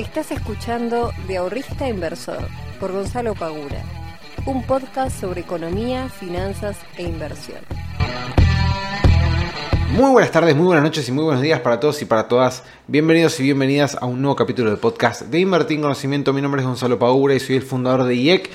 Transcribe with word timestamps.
Estás 0.00 0.30
escuchando 0.30 1.12
De 1.28 1.36
Ahorrista 1.36 1.86
Inversor 1.86 2.48
por 2.80 2.90
Gonzalo 2.90 3.34
Pagura, 3.34 3.84
un 4.46 4.66
podcast 4.66 5.20
sobre 5.20 5.42
economía, 5.42 6.08
finanzas 6.08 6.78
e 6.96 7.02
inversión. 7.02 7.58
Muy 9.90 10.10
buenas 10.10 10.30
tardes, 10.30 10.56
muy 10.56 10.64
buenas 10.64 10.84
noches 10.84 11.06
y 11.06 11.12
muy 11.12 11.24
buenos 11.24 11.42
días 11.42 11.60
para 11.60 11.80
todos 11.80 12.00
y 12.00 12.06
para 12.06 12.28
todas. 12.28 12.64
Bienvenidos 12.86 13.38
y 13.40 13.42
bienvenidas 13.42 13.98
a 14.00 14.06
un 14.06 14.22
nuevo 14.22 14.36
capítulo 14.36 14.70
del 14.70 14.78
podcast 14.78 15.20
de 15.22 15.40
Invertir 15.40 15.76
en 15.76 15.82
Conocimiento. 15.82 16.32
Mi 16.32 16.40
nombre 16.40 16.62
es 16.62 16.66
Gonzalo 16.66 16.98
Paura 16.98 17.34
y 17.34 17.40
soy 17.40 17.56
el 17.56 17.62
fundador 17.62 18.04
de 18.04 18.14
IEC 18.14 18.50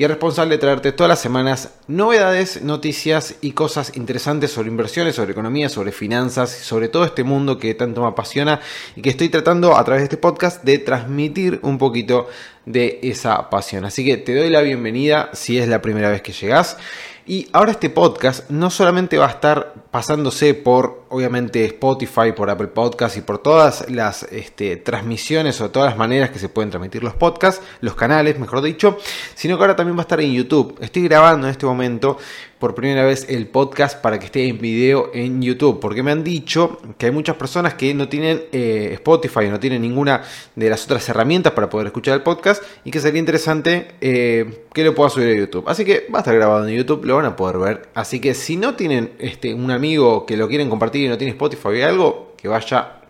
y 0.00 0.04
el 0.04 0.08
responsable 0.08 0.54
de 0.54 0.58
traerte 0.58 0.92
todas 0.92 1.10
las 1.10 1.20
semanas 1.20 1.74
novedades, 1.86 2.62
noticias 2.62 3.34
y 3.42 3.52
cosas 3.52 3.94
interesantes 3.98 4.50
sobre 4.50 4.70
inversiones, 4.70 5.14
sobre 5.14 5.32
economía, 5.32 5.68
sobre 5.68 5.92
finanzas 5.92 6.48
sobre 6.48 6.88
todo 6.88 7.04
este 7.04 7.22
mundo 7.22 7.58
que 7.58 7.74
tanto 7.74 8.00
me 8.00 8.08
apasiona 8.08 8.62
y 8.96 9.02
que 9.02 9.10
estoy 9.10 9.28
tratando 9.28 9.76
a 9.76 9.84
través 9.84 10.00
de 10.00 10.04
este 10.04 10.16
podcast 10.16 10.64
de 10.64 10.78
transmitir 10.78 11.60
un 11.64 11.76
poquito 11.76 12.30
de 12.64 12.98
esa 13.02 13.50
pasión. 13.50 13.84
Así 13.84 14.02
que 14.02 14.16
te 14.16 14.34
doy 14.34 14.48
la 14.48 14.62
bienvenida 14.62 15.28
si 15.34 15.58
es 15.58 15.68
la 15.68 15.82
primera 15.82 16.08
vez 16.08 16.22
que 16.22 16.32
llegas. 16.32 16.78
Y 17.26 17.48
ahora 17.52 17.72
este 17.72 17.90
podcast 17.90 18.48
no 18.50 18.70
solamente 18.70 19.18
va 19.18 19.26
a 19.26 19.30
estar 19.30 19.74
pasándose 19.90 20.54
por, 20.54 21.04
obviamente, 21.10 21.64
Spotify, 21.64 22.32
por 22.34 22.48
Apple 22.50 22.68
Podcasts 22.68 23.18
y 23.18 23.20
por 23.20 23.38
todas 23.38 23.90
las 23.90 24.24
este, 24.24 24.76
transmisiones 24.76 25.60
o 25.60 25.70
todas 25.70 25.90
las 25.90 25.98
maneras 25.98 26.30
que 26.30 26.38
se 26.38 26.48
pueden 26.48 26.70
transmitir 26.70 27.02
los 27.04 27.14
podcasts, 27.14 27.64
los 27.80 27.94
canales, 27.94 28.38
mejor 28.38 28.62
dicho, 28.62 28.96
sino 29.34 29.56
que 29.56 29.62
ahora 29.64 29.76
también 29.76 29.96
va 29.96 30.02
a 30.02 30.02
estar 30.02 30.20
en 30.20 30.32
YouTube. 30.32 30.76
Estoy 30.80 31.02
grabando 31.02 31.46
en 31.46 31.52
este 31.52 31.66
momento 31.66 32.18
por 32.60 32.74
primera 32.74 33.04
vez 33.04 33.26
el 33.28 33.48
podcast 33.48 34.00
para 34.00 34.18
que 34.18 34.26
esté 34.26 34.46
en 34.46 34.58
video 34.58 35.10
en 35.14 35.40
YouTube, 35.40 35.80
porque 35.80 36.02
me 36.02 36.12
han 36.12 36.22
dicho 36.22 36.78
que 36.98 37.06
hay 37.06 37.12
muchas 37.12 37.36
personas 37.36 37.74
que 37.74 37.94
no 37.94 38.08
tienen 38.08 38.42
eh, 38.52 38.90
Spotify, 38.94 39.48
no 39.48 39.58
tienen 39.58 39.80
ninguna 39.80 40.22
de 40.54 40.68
las 40.68 40.84
otras 40.84 41.08
herramientas 41.08 41.54
para 41.54 41.70
poder 41.70 41.86
escuchar 41.86 42.14
el 42.14 42.22
podcast 42.22 42.62
y 42.84 42.90
que 42.90 43.00
sería 43.00 43.18
interesante 43.18 43.92
eh, 44.02 44.66
que 44.72 44.84
lo 44.84 44.94
pueda 44.94 45.10
subir 45.10 45.36
a 45.36 45.38
YouTube. 45.38 45.64
Así 45.68 45.84
que 45.84 46.06
va 46.12 46.18
a 46.18 46.22
estar 46.22 46.34
grabado 46.34 46.66
en 46.66 46.76
YouTube, 46.76 47.04
lo 47.04 47.16
van 47.16 47.26
a 47.26 47.36
poder 47.36 47.58
ver. 47.58 47.88
Así 47.94 48.20
que 48.20 48.34
si 48.34 48.56
no 48.56 48.74
tienen 48.74 49.12
este, 49.18 49.52
un 49.54 49.70
amigo 49.70 50.26
que 50.26 50.36
lo 50.36 50.48
quieren 50.48 50.70
compartir 50.70 51.02
y 51.02 51.08
no 51.08 51.18
tiene 51.18 51.32
Spotify 51.32 51.68
o 51.68 51.86
algo, 51.86 52.34
que 52.36 52.48
vaya 52.48 53.00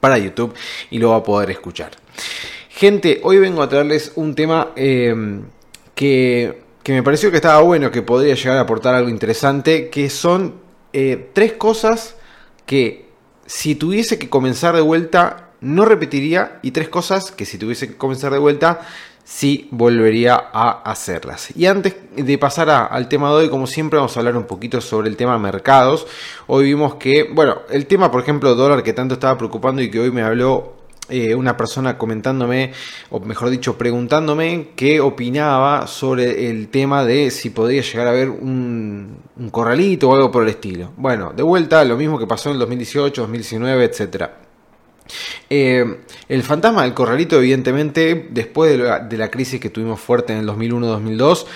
para 0.00 0.18
YouTube 0.18 0.54
y 0.90 0.98
lo 0.98 1.10
va 1.10 1.16
a 1.16 1.22
poder 1.22 1.50
escuchar. 1.50 1.92
Gente, 2.68 3.20
hoy 3.22 3.38
vengo 3.38 3.62
a 3.62 3.68
traerles 3.68 4.12
un 4.16 4.34
tema 4.34 4.72
eh, 4.76 5.14
que 5.94 6.62
que 6.82 6.92
me 6.92 7.02
pareció 7.02 7.30
que 7.30 7.36
estaba 7.36 7.60
bueno, 7.62 7.90
que 7.90 8.02
podría 8.02 8.34
llegar 8.34 8.58
a 8.58 8.62
aportar 8.62 8.94
algo 8.94 9.08
interesante, 9.08 9.88
que 9.88 10.10
son 10.10 10.54
eh, 10.92 11.30
tres 11.32 11.52
cosas 11.52 12.16
que 12.66 13.06
si 13.46 13.74
tuviese 13.74 14.18
que 14.18 14.28
comenzar 14.28 14.74
de 14.74 14.80
vuelta 14.80 15.41
no 15.62 15.84
repetiría 15.84 16.58
y 16.62 16.72
tres 16.72 16.88
cosas 16.88 17.32
que 17.32 17.46
si 17.46 17.56
tuviese 17.56 17.88
que 17.88 17.96
comenzar 17.96 18.32
de 18.32 18.38
vuelta 18.38 18.80
sí 19.24 19.68
volvería 19.70 20.34
a 20.52 20.82
hacerlas. 20.82 21.56
Y 21.56 21.66
antes 21.66 21.94
de 22.16 22.38
pasar 22.38 22.68
al 22.70 23.08
tema 23.08 23.28
de 23.30 23.34
hoy, 23.36 23.48
como 23.48 23.66
siempre 23.66 23.96
vamos 23.96 24.16
a 24.16 24.20
hablar 24.20 24.36
un 24.36 24.44
poquito 24.44 24.80
sobre 24.80 25.08
el 25.08 25.16
tema 25.16 25.38
mercados. 25.38 26.06
Hoy 26.48 26.64
vimos 26.64 26.96
que, 26.96 27.30
bueno, 27.32 27.62
el 27.70 27.86
tema 27.86 28.10
por 28.10 28.22
ejemplo 28.22 28.54
dólar 28.54 28.82
que 28.82 28.92
tanto 28.92 29.14
estaba 29.14 29.38
preocupando 29.38 29.80
y 29.80 29.90
que 29.90 30.00
hoy 30.00 30.10
me 30.10 30.22
habló 30.22 30.82
eh, 31.08 31.34
una 31.34 31.56
persona 31.56 31.98
comentándome, 31.98 32.72
o 33.10 33.20
mejor 33.20 33.50
dicho, 33.50 33.76
preguntándome 33.76 34.68
qué 34.76 35.00
opinaba 35.00 35.86
sobre 35.86 36.48
el 36.48 36.68
tema 36.68 37.04
de 37.04 37.30
si 37.30 37.50
podría 37.50 37.82
llegar 37.82 38.06
a 38.06 38.10
haber 38.10 38.30
un, 38.30 39.18
corralito 39.50 40.08
o 40.08 40.14
algo 40.14 40.30
por 40.30 40.44
el 40.44 40.50
estilo. 40.50 40.92
Bueno, 40.96 41.32
de 41.36 41.42
vuelta, 41.42 41.84
lo 41.84 41.96
mismo 41.96 42.18
que 42.18 42.26
pasó 42.26 42.48
en 42.48 42.54
el 42.54 42.60
2018, 42.60 43.20
2019, 43.22 43.84
etcétera. 43.84 44.51
Eh, 45.50 45.98
el 46.28 46.42
fantasma 46.42 46.82
del 46.82 46.94
corralito, 46.94 47.36
evidentemente, 47.36 48.28
después 48.30 48.78
de 48.78 49.18
la, 49.18 49.30
crisis 49.30 49.60
que 49.60 49.70
tuvimos 49.70 50.00
fuerte 50.00 50.32
en 50.32 50.40
el 50.40 50.46
2001-2002, 50.46 51.46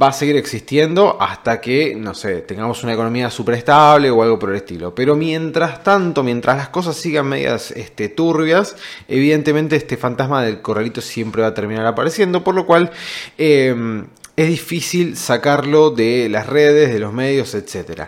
va 0.00 0.08
a 0.08 0.12
seguir 0.12 0.36
existiendo 0.36 1.20
hasta 1.20 1.60
que, 1.60 1.94
no 1.96 2.14
sé, 2.14 2.42
tengamos 2.42 2.82
una 2.84 2.92
economía 2.92 3.30
súper 3.30 3.56
estable 3.56 4.10
o 4.10 4.22
algo 4.22 4.38
por 4.38 4.50
el 4.50 4.56
estilo. 4.56 4.94
Pero 4.94 5.16
mientras 5.16 5.82
tanto, 5.82 6.22
mientras 6.22 6.56
las 6.56 6.68
cosas 6.68 6.96
sigan 6.96 7.26
medias 7.26 7.72
este, 7.72 8.08
turbias, 8.08 8.76
evidentemente 9.08 9.76
este 9.76 9.96
fantasma 9.96 10.44
del 10.44 10.62
corralito 10.62 11.00
siempre 11.00 11.42
va 11.42 11.48
a 11.48 11.54
terminar 11.54 11.86
apareciendo, 11.86 12.44
por 12.44 12.54
lo 12.54 12.66
cual 12.66 12.90
eh, 13.38 14.04
es 14.36 14.48
difícil 14.48 15.16
sacarlo 15.16 15.90
de 15.90 16.28
las 16.28 16.46
redes, 16.46 16.92
de 16.92 16.98
los 16.98 17.12
medios, 17.12 17.54
etc. 17.54 18.04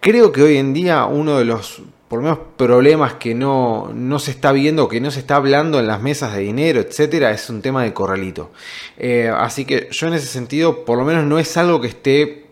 Creo 0.00 0.32
que 0.32 0.42
hoy 0.42 0.56
en 0.56 0.72
día 0.72 1.04
uno 1.04 1.38
de 1.38 1.44
los 1.44 1.82
por 2.10 2.18
lo 2.18 2.24
menos 2.24 2.40
problemas 2.56 3.14
que 3.14 3.36
no, 3.36 3.92
no, 3.94 4.18
se 4.18 4.32
está 4.32 4.50
viendo, 4.50 4.88
que 4.88 5.00
no 5.00 5.12
se 5.12 5.20
está 5.20 5.36
hablando 5.36 5.78
en 5.78 5.86
las 5.86 6.02
mesas 6.02 6.34
de 6.34 6.40
dinero, 6.40 6.80
etcétera, 6.80 7.30
es 7.30 7.48
un 7.48 7.62
tema 7.62 7.84
de 7.84 7.92
corralito. 7.94 8.50
Eh, 8.98 9.32
así 9.32 9.64
que 9.64 9.86
yo 9.92 10.08
en 10.08 10.14
ese 10.14 10.26
sentido, 10.26 10.84
por 10.84 10.98
lo 10.98 11.04
menos 11.04 11.24
no 11.24 11.38
es 11.38 11.56
algo 11.56 11.80
que 11.80 11.86
esté 11.86 12.46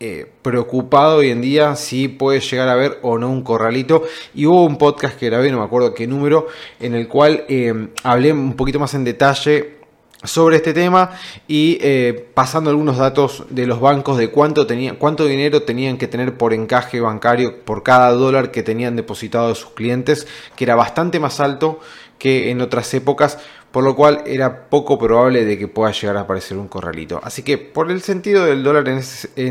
eh, 0.00 0.26
preocupado 0.40 1.18
hoy 1.18 1.28
en 1.28 1.42
día 1.42 1.76
si 1.76 2.08
puede 2.08 2.40
llegar 2.40 2.70
a 2.70 2.72
haber 2.72 2.98
o 3.02 3.18
no 3.18 3.28
un 3.28 3.42
corralito. 3.42 4.02
Y 4.34 4.46
hubo 4.46 4.64
un 4.64 4.78
podcast 4.78 5.18
que 5.18 5.26
grabé, 5.26 5.50
no 5.50 5.58
me 5.58 5.64
acuerdo 5.64 5.92
qué 5.92 6.06
número, 6.06 6.46
en 6.80 6.94
el 6.94 7.06
cual 7.06 7.44
eh, 7.48 7.88
hablé 8.02 8.32
un 8.32 8.56
poquito 8.56 8.80
más 8.80 8.94
en 8.94 9.04
detalle 9.04 9.75
sobre 10.24 10.56
este 10.56 10.72
tema 10.72 11.10
y 11.46 11.78
eh, 11.80 12.28
pasando 12.34 12.70
algunos 12.70 12.96
datos 12.96 13.44
de 13.50 13.66
los 13.66 13.80
bancos 13.80 14.16
de 14.16 14.28
cuánto, 14.28 14.66
cuánto 14.98 15.26
dinero 15.26 15.62
tenían 15.62 15.98
que 15.98 16.08
tener 16.08 16.36
por 16.36 16.52
encaje 16.54 17.00
bancario 17.00 17.64
por 17.64 17.82
cada 17.82 18.10
dólar 18.12 18.50
que 18.50 18.62
tenían 18.62 18.96
depositado 18.96 19.48
de 19.48 19.54
sus 19.54 19.70
clientes, 19.70 20.26
que 20.56 20.64
era 20.64 20.74
bastante 20.74 21.20
más 21.20 21.40
alto 21.40 21.80
que 22.18 22.50
en 22.50 22.60
otras 22.62 22.92
épocas, 22.94 23.38
por 23.70 23.84
lo 23.84 23.94
cual 23.94 24.22
era 24.26 24.68
poco 24.70 24.98
probable 24.98 25.44
de 25.44 25.58
que 25.58 25.68
pueda 25.68 25.92
llegar 25.92 26.16
a 26.16 26.20
aparecer 26.20 26.56
un 26.56 26.68
corralito. 26.68 27.20
Así 27.22 27.42
que 27.42 27.58
por 27.58 27.90
el 27.90 28.00
sentido 28.00 28.44
del 28.44 28.62
dólar 28.62 28.88
en 28.88 28.98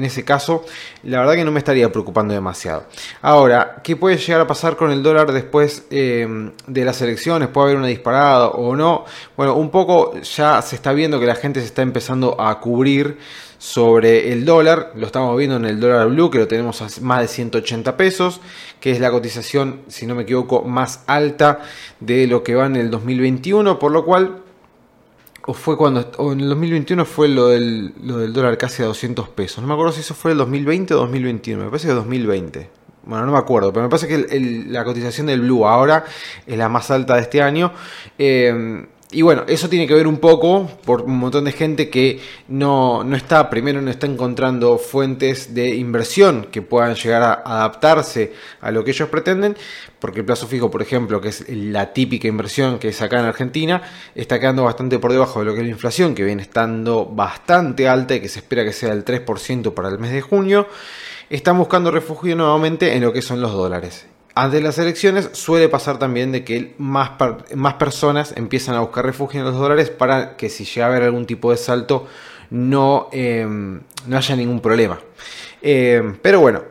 ese, 0.04 0.26
caso, 0.26 0.66
la 1.04 1.20
verdad 1.20 1.36
que 1.36 1.46
no 1.46 1.52
me 1.52 1.60
estaría 1.60 1.92
preocupando 1.92 2.34
demasiado. 2.34 2.86
Ahora, 3.22 3.82
¿qué 3.84 3.96
puede 3.96 4.18
llegar 4.18 4.42
a 4.42 4.48
pasar 4.48 4.76
con 4.76 4.92
el 4.92 5.04
dólar 5.04 5.32
después 5.32 5.86
eh, 5.92 6.52
de 6.66 6.86
las 6.86 7.02
elecciones? 7.02 7.50
¿Puede 7.50 7.68
haber 7.68 7.78
una 7.78 7.88
disparada 7.88 8.48
o 8.48 8.76
no? 8.76 9.06
Bueno, 9.38 9.56
un 9.56 9.70
poco 9.70 10.20
ya 10.20 10.62
se 10.62 10.76
está 10.76 10.92
viendo 10.94 11.20
que 11.20 11.26
la 11.26 11.36
gente 11.36 11.60
se 11.60 11.68
está 11.68 11.82
empezando 11.82 12.40
a 12.40 12.60
cubrir 12.60 13.18
sobre 13.58 14.32
el 14.32 14.46
dólar, 14.46 14.92
lo 14.96 15.06
estamos 15.06 15.38
viendo 15.38 15.56
en 15.58 15.66
el 15.66 15.80
dólar 15.80 16.08
blue, 16.10 16.30
que 16.30 16.40
lo 16.40 16.48
tenemos 16.48 16.82
a 16.82 16.88
más 17.02 17.22
de 17.22 17.28
180 17.28 17.98
pesos, 17.98 18.42
que 18.80 18.92
es 18.92 19.00
la 19.00 19.12
cotización, 19.12 19.82
si 19.88 20.06
no 20.06 20.16
me 20.16 20.24
equivoco, 20.24 20.64
más 20.64 21.04
alta 21.08 21.62
de 22.00 22.28
lo 22.28 22.44
que 22.44 22.56
va 22.56 22.66
en 22.66 22.76
el 22.76 22.92
2021, 22.92 23.80
por 23.80 23.92
lo 23.92 24.06
cual, 24.06 24.44
o 25.46 25.54
fue 25.54 25.78
cuando, 25.78 26.12
o 26.18 26.34
en 26.34 26.42
el 26.42 26.50
2021 26.50 27.06
fue 27.06 27.28
lo 27.28 27.48
del, 27.48 27.94
lo 28.04 28.18
del 28.18 28.34
dólar 28.34 28.58
casi 28.58 28.84
a 28.84 28.86
200 28.86 29.30
pesos, 29.30 29.62
no 29.62 29.68
me 29.68 29.74
acuerdo 29.74 29.94
si 29.94 30.02
eso 30.02 30.14
fue 30.14 30.32
el 30.32 30.38
2020 30.38 30.94
o 30.94 30.98
2021, 30.98 31.64
me 31.64 31.70
parece 31.70 31.88
que 31.88 31.94
2020. 31.94 32.70
Bueno, 33.08 33.28
no 33.28 33.34
me 33.34 33.38
acuerdo, 33.38 33.72
pero 33.72 33.84
me 33.84 33.90
parece 33.90 34.08
que 34.08 34.66
la 34.68 34.84
cotización 34.84 35.28
del 35.28 35.42
Blue 35.42 35.68
ahora 35.68 36.06
es 36.48 36.58
la 36.58 36.70
más 36.70 36.90
alta 36.90 37.14
de 37.14 37.22
este 37.22 37.40
año. 37.40 37.72
Eh, 38.18 38.88
y 39.12 39.22
bueno, 39.22 39.44
eso 39.48 39.70
tiene 39.70 39.86
que 39.86 39.94
ver 39.94 40.08
un 40.08 40.18
poco 40.18 40.68
por 40.84 41.04
un 41.04 41.18
montón 41.18 41.46
de 41.46 41.52
gente 41.52 41.90
que 41.90 42.20
no, 42.48 43.04
no, 43.04 43.16
está, 43.16 43.50
primero 43.52 43.80
no 43.82 43.92
está 43.92 44.08
encontrando 44.08 44.80
fuentes 44.80 45.54
de 45.54 45.76
inversión 45.76 46.48
que 46.52 46.64
puedan 46.64 46.96
llegar 46.96 47.22
a 47.22 47.34
adaptarse 47.46 48.34
a 48.62 48.72
lo 48.72 48.84
que 48.84 48.92
ellos 48.92 49.08
pretenden, 49.10 49.56
porque 50.00 50.20
el 50.22 50.26
plazo 50.26 50.48
fijo, 50.48 50.72
por 50.72 50.82
ejemplo, 50.82 51.22
que 51.22 51.30
es 51.30 51.48
la 51.48 51.94
típica 51.94 52.28
inversión 52.28 52.80
que 52.80 52.90
es 52.90 53.02
acá 53.02 53.20
en 53.20 53.26
Argentina, 53.26 53.84
está 54.16 54.40
quedando 54.40 54.64
bastante 54.64 54.98
por 54.98 55.12
debajo 55.12 55.40
de 55.40 55.46
lo 55.46 55.54
que 55.54 55.60
es 55.60 55.66
la 55.66 55.72
inflación, 55.72 56.16
que 56.16 56.24
viene 56.24 56.42
estando 56.42 57.06
bastante 57.06 57.88
alta 57.88 58.16
y 58.16 58.22
que 58.22 58.28
se 58.28 58.40
espera 58.40 58.66
que 58.66 58.74
sea 58.74 58.90
del 58.90 59.06
3% 59.06 59.74
para 59.76 59.90
el 59.90 60.00
mes 60.00 60.14
de 60.14 60.22
junio. 60.22 60.68
Están 61.30 61.60
buscando 61.60 61.92
refugio 61.92 62.36
nuevamente 62.36 62.96
en 62.96 63.04
lo 63.04 63.14
que 63.14 63.22
son 63.22 63.40
los 63.40 63.52
dólares. 63.52 64.08
Antes 64.38 64.60
de 64.60 64.66
las 64.66 64.78
elecciones 64.78 65.30
suele 65.32 65.70
pasar 65.70 65.98
también 65.98 66.34
de 66.34 66.44
que 66.44 66.76
más, 66.78 67.12
más 67.56 67.76
personas 67.76 68.34
empiezan 68.36 68.76
a 68.76 68.82
buscar 68.82 69.06
refugio 69.06 69.40
en 69.40 69.46
los 69.46 69.56
dólares 69.56 69.90
para 69.90 70.36
que 70.36 70.50
si 70.50 70.66
llega 70.66 70.88
a 70.88 70.90
haber 70.90 71.04
algún 71.04 71.26
tipo 71.26 71.52
de 71.52 71.58
salto 71.58 72.06
no, 72.50 73.08
em, 73.14 73.80
no 74.08 74.18
haya 74.18 74.36
ningún 74.36 74.60
problema. 74.60 75.00
Em, 75.62 76.18
pero 76.22 76.42
bueno, 76.42 76.64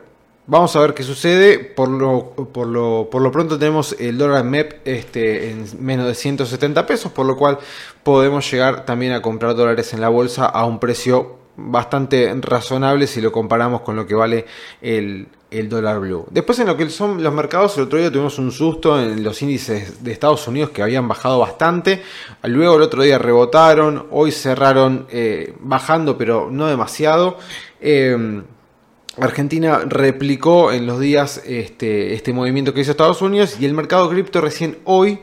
vamos 0.45 0.75
a 0.75 0.79
ver 0.79 0.93
qué 0.93 1.01
sucede. 1.01 1.57
Por 1.57 1.89
lo, 1.89 2.33
por 2.53 2.67
lo, 2.67 3.09
por 3.11 3.23
lo 3.23 3.31
pronto 3.31 3.57
tenemos 3.57 3.95
el 3.99 4.19
dólar 4.19 4.43
MEP 4.43 4.81
este, 4.85 5.49
en 5.49 5.65
menos 5.79 6.05
de 6.05 6.13
170 6.13 6.85
pesos, 6.85 7.11
por 7.11 7.25
lo 7.25 7.35
cual 7.35 7.57
podemos 8.03 8.49
llegar 8.51 8.85
también 8.85 9.13
a 9.13 9.23
comprar 9.23 9.55
dólares 9.55 9.91
en 9.93 10.01
la 10.01 10.09
bolsa 10.09 10.45
a 10.45 10.65
un 10.65 10.79
precio 10.79 11.39
bastante 11.57 12.31
razonable 12.41 13.07
si 13.07 13.21
lo 13.21 13.31
comparamos 13.31 13.81
con 13.81 13.95
lo 13.95 14.05
que 14.05 14.13
vale 14.13 14.45
el, 14.81 15.29
el 15.59 15.69
dólar 15.69 15.99
blue. 15.99 16.25
Después 16.31 16.59
en 16.59 16.67
lo 16.67 16.77
que 16.77 16.89
son 16.89 17.21
los 17.21 17.33
mercados, 17.33 17.77
el 17.77 17.83
otro 17.83 17.99
día 17.99 18.11
tuvimos 18.11 18.37
un 18.39 18.51
susto 18.51 19.01
en 19.01 19.23
los 19.23 19.41
índices 19.41 20.03
de 20.03 20.11
Estados 20.11 20.47
Unidos 20.47 20.69
que 20.71 20.81
habían 20.81 21.07
bajado 21.07 21.39
bastante. 21.39 22.01
Luego 22.43 22.75
el 22.75 22.81
otro 22.81 23.03
día 23.03 23.17
rebotaron, 23.17 24.07
hoy 24.11 24.31
cerraron 24.31 25.07
eh, 25.09 25.53
bajando 25.59 26.17
pero 26.17 26.49
no 26.51 26.67
demasiado. 26.67 27.37
Eh, 27.79 28.43
Argentina 29.17 29.79
replicó 29.85 30.71
en 30.71 30.85
los 30.85 30.99
días 30.99 31.41
este, 31.45 32.13
este 32.13 32.33
movimiento 32.33 32.73
que 32.73 32.81
hizo 32.81 32.91
Estados 32.91 33.21
Unidos 33.21 33.57
y 33.59 33.65
el 33.65 33.73
mercado 33.73 34.09
cripto 34.09 34.41
recién 34.41 34.77
hoy 34.83 35.19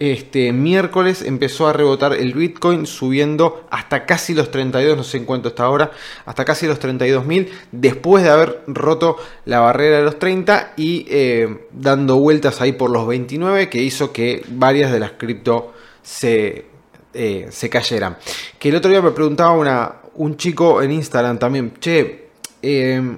este 0.00 0.52
miércoles 0.52 1.22
empezó 1.22 1.68
a 1.68 1.72
rebotar 1.72 2.14
el 2.14 2.34
Bitcoin 2.34 2.86
subiendo 2.86 3.64
hasta 3.70 4.06
casi 4.06 4.34
los 4.34 4.50
32, 4.50 4.96
no 4.96 5.04
sé 5.04 5.18
en 5.18 5.24
cuánto 5.24 5.48
está 5.48 5.64
ahora, 5.64 5.92
hasta 6.26 6.44
casi 6.44 6.66
los 6.66 6.78
32 6.78 7.24
mil, 7.24 7.52
después 7.70 8.24
de 8.24 8.30
haber 8.30 8.62
roto 8.66 9.16
la 9.44 9.60
barrera 9.60 9.98
de 9.98 10.04
los 10.04 10.18
30 10.18 10.74
y 10.76 11.06
eh, 11.08 11.66
dando 11.70 12.16
vueltas 12.16 12.60
ahí 12.60 12.72
por 12.72 12.90
los 12.90 13.06
29, 13.06 13.68
que 13.68 13.82
hizo 13.82 14.12
que 14.12 14.44
varias 14.48 14.90
de 14.90 14.98
las 14.98 15.12
cripto 15.12 15.72
se, 16.02 16.66
eh, 17.12 17.46
se 17.50 17.70
cayeran. 17.70 18.18
Que 18.58 18.70
el 18.70 18.76
otro 18.76 18.90
día 18.90 19.00
me 19.00 19.12
preguntaba 19.12 19.52
una, 19.52 19.94
un 20.14 20.36
chico 20.36 20.82
en 20.82 20.90
Instagram 20.90 21.38
también, 21.38 21.72
che, 21.78 22.30
eh, 22.62 23.16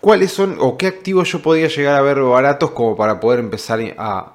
¿cuáles 0.00 0.32
son 0.32 0.56
o 0.60 0.76
qué 0.76 0.86
activos 0.86 1.32
yo 1.32 1.40
podía 1.40 1.68
llegar 1.68 1.94
a 1.96 2.02
ver 2.02 2.20
baratos 2.20 2.72
como 2.72 2.94
para 2.94 3.20
poder 3.20 3.40
empezar 3.40 3.80
a, 3.96 4.33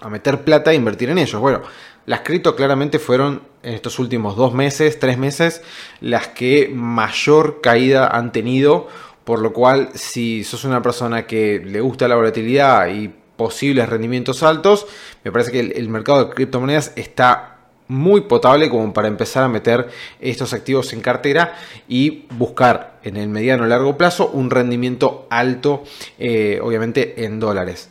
a 0.00 0.08
meter 0.08 0.42
plata 0.42 0.72
e 0.72 0.74
invertir 0.74 1.10
en 1.10 1.18
ellos. 1.18 1.40
Bueno, 1.40 1.62
las 2.06 2.20
cripto 2.20 2.54
claramente 2.54 2.98
fueron 2.98 3.42
en 3.62 3.74
estos 3.74 3.98
últimos 3.98 4.36
dos 4.36 4.52
meses, 4.52 4.98
tres 4.98 5.16
meses, 5.16 5.62
las 6.00 6.28
que 6.28 6.70
mayor 6.72 7.60
caída 7.60 8.08
han 8.08 8.32
tenido. 8.32 8.88
Por 9.24 9.40
lo 9.40 9.54
cual, 9.54 9.88
si 9.94 10.44
sos 10.44 10.64
una 10.64 10.82
persona 10.82 11.26
que 11.26 11.58
le 11.64 11.80
gusta 11.80 12.08
la 12.08 12.14
volatilidad 12.14 12.88
y 12.88 13.10
posibles 13.36 13.88
rendimientos 13.88 14.42
altos, 14.42 14.86
me 15.24 15.32
parece 15.32 15.50
que 15.50 15.60
el, 15.60 15.88
mercado 15.88 16.26
de 16.26 16.34
criptomonedas 16.34 16.92
está 16.96 17.56
muy 17.88 18.22
potable 18.22 18.68
como 18.68 18.92
para 18.92 19.08
empezar 19.08 19.44
a 19.44 19.48
meter 19.48 19.88
estos 20.20 20.52
activos 20.52 20.92
en 20.92 21.00
cartera 21.00 21.54
y 21.88 22.26
buscar 22.36 22.98
en 23.02 23.16
el 23.16 23.28
mediano 23.28 23.64
o 23.64 23.66
largo 23.66 23.96
plazo 23.96 24.28
un 24.28 24.50
rendimiento 24.50 25.26
alto, 25.30 25.84
eh, 26.18 26.60
obviamente 26.62 27.24
en 27.24 27.40
dólares. 27.40 27.90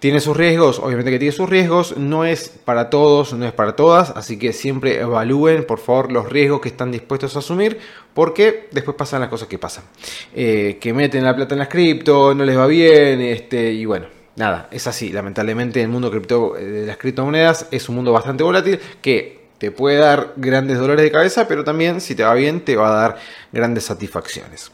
Tiene 0.00 0.20
sus 0.20 0.34
riesgos, 0.34 0.78
obviamente 0.78 1.10
que 1.10 1.18
tiene 1.18 1.32
sus 1.32 1.48
riesgos, 1.48 1.98
no 1.98 2.24
es 2.24 2.48
para 2.48 2.88
todos, 2.88 3.34
no 3.34 3.46
es 3.46 3.52
para 3.52 3.76
todas, 3.76 4.08
así 4.16 4.38
que 4.38 4.54
siempre 4.54 4.98
evalúen 4.98 5.64
por 5.64 5.78
favor 5.78 6.10
los 6.10 6.26
riesgos 6.30 6.62
que 6.62 6.70
están 6.70 6.90
dispuestos 6.90 7.36
a 7.36 7.40
asumir, 7.40 7.78
porque 8.14 8.68
después 8.72 8.96
pasan 8.96 9.20
las 9.20 9.28
cosas 9.28 9.46
que 9.46 9.58
pasan. 9.58 9.84
Eh, 10.34 10.78
que 10.80 10.94
meten 10.94 11.22
la 11.22 11.36
plata 11.36 11.54
en 11.54 11.58
las 11.58 11.68
cripto, 11.68 12.34
no 12.34 12.46
les 12.46 12.56
va 12.56 12.66
bien, 12.66 13.20
este, 13.20 13.72
y 13.72 13.84
bueno, 13.84 14.06
nada, 14.36 14.68
es 14.70 14.86
así, 14.86 15.12
lamentablemente 15.12 15.82
el 15.82 15.88
mundo 15.88 16.10
cripto, 16.10 16.56
eh, 16.56 16.64
de 16.64 16.86
las 16.86 16.96
criptomonedas 16.96 17.66
es 17.70 17.86
un 17.90 17.96
mundo 17.96 18.10
bastante 18.10 18.42
volátil 18.42 18.80
que 19.02 19.48
te 19.58 19.70
puede 19.70 19.98
dar 19.98 20.32
grandes 20.36 20.78
dolores 20.78 21.04
de 21.04 21.10
cabeza, 21.10 21.46
pero 21.46 21.62
también 21.62 22.00
si 22.00 22.14
te 22.14 22.22
va 22.22 22.32
bien 22.32 22.62
te 22.64 22.74
va 22.74 22.88
a 22.88 23.02
dar 23.02 23.16
grandes 23.52 23.84
satisfacciones. 23.84 24.72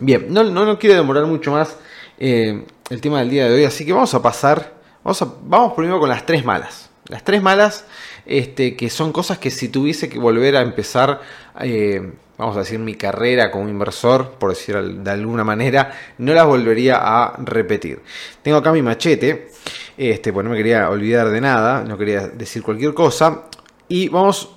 Bien, 0.00 0.26
no, 0.28 0.42
no, 0.42 0.64
no 0.66 0.80
quiero 0.80 0.96
demorar 0.96 1.26
mucho 1.26 1.52
más 1.52 1.76
eh, 2.18 2.64
el 2.90 3.00
tema 3.00 3.20
del 3.20 3.30
día 3.30 3.48
de 3.48 3.54
hoy. 3.54 3.64
Así 3.64 3.84
que 3.84 3.92
vamos 3.92 4.14
a 4.14 4.22
pasar, 4.22 4.74
vamos, 5.02 5.24
vamos 5.42 5.72
primero 5.74 5.98
con 5.98 6.08
las 6.08 6.26
tres 6.26 6.44
malas. 6.44 6.90
Las 7.08 7.24
tres 7.24 7.42
malas, 7.42 7.84
este, 8.26 8.76
que 8.76 8.88
son 8.88 9.12
cosas 9.12 9.38
que 9.38 9.50
si 9.50 9.68
tuviese 9.68 10.08
que 10.08 10.18
volver 10.18 10.56
a 10.56 10.62
empezar, 10.62 11.20
eh, 11.60 12.12
vamos 12.38 12.56
a 12.56 12.60
decir, 12.60 12.78
mi 12.78 12.94
carrera 12.94 13.50
como 13.50 13.68
inversor, 13.68 14.32
por 14.38 14.50
decir 14.50 14.76
de 14.76 15.10
alguna 15.10 15.44
manera, 15.44 15.92
no 16.18 16.32
las 16.32 16.46
volvería 16.46 16.98
a 17.00 17.36
repetir. 17.38 18.00
Tengo 18.42 18.58
acá 18.58 18.72
mi 18.72 18.82
machete, 18.82 19.50
este, 19.96 20.32
pues 20.32 20.44
no 20.44 20.50
me 20.50 20.56
quería 20.56 20.88
olvidar 20.90 21.30
de 21.30 21.40
nada, 21.40 21.82
no 21.82 21.98
quería 21.98 22.28
decir 22.28 22.62
cualquier 22.62 22.94
cosa. 22.94 23.44
Y 23.88 24.08
vamos, 24.08 24.56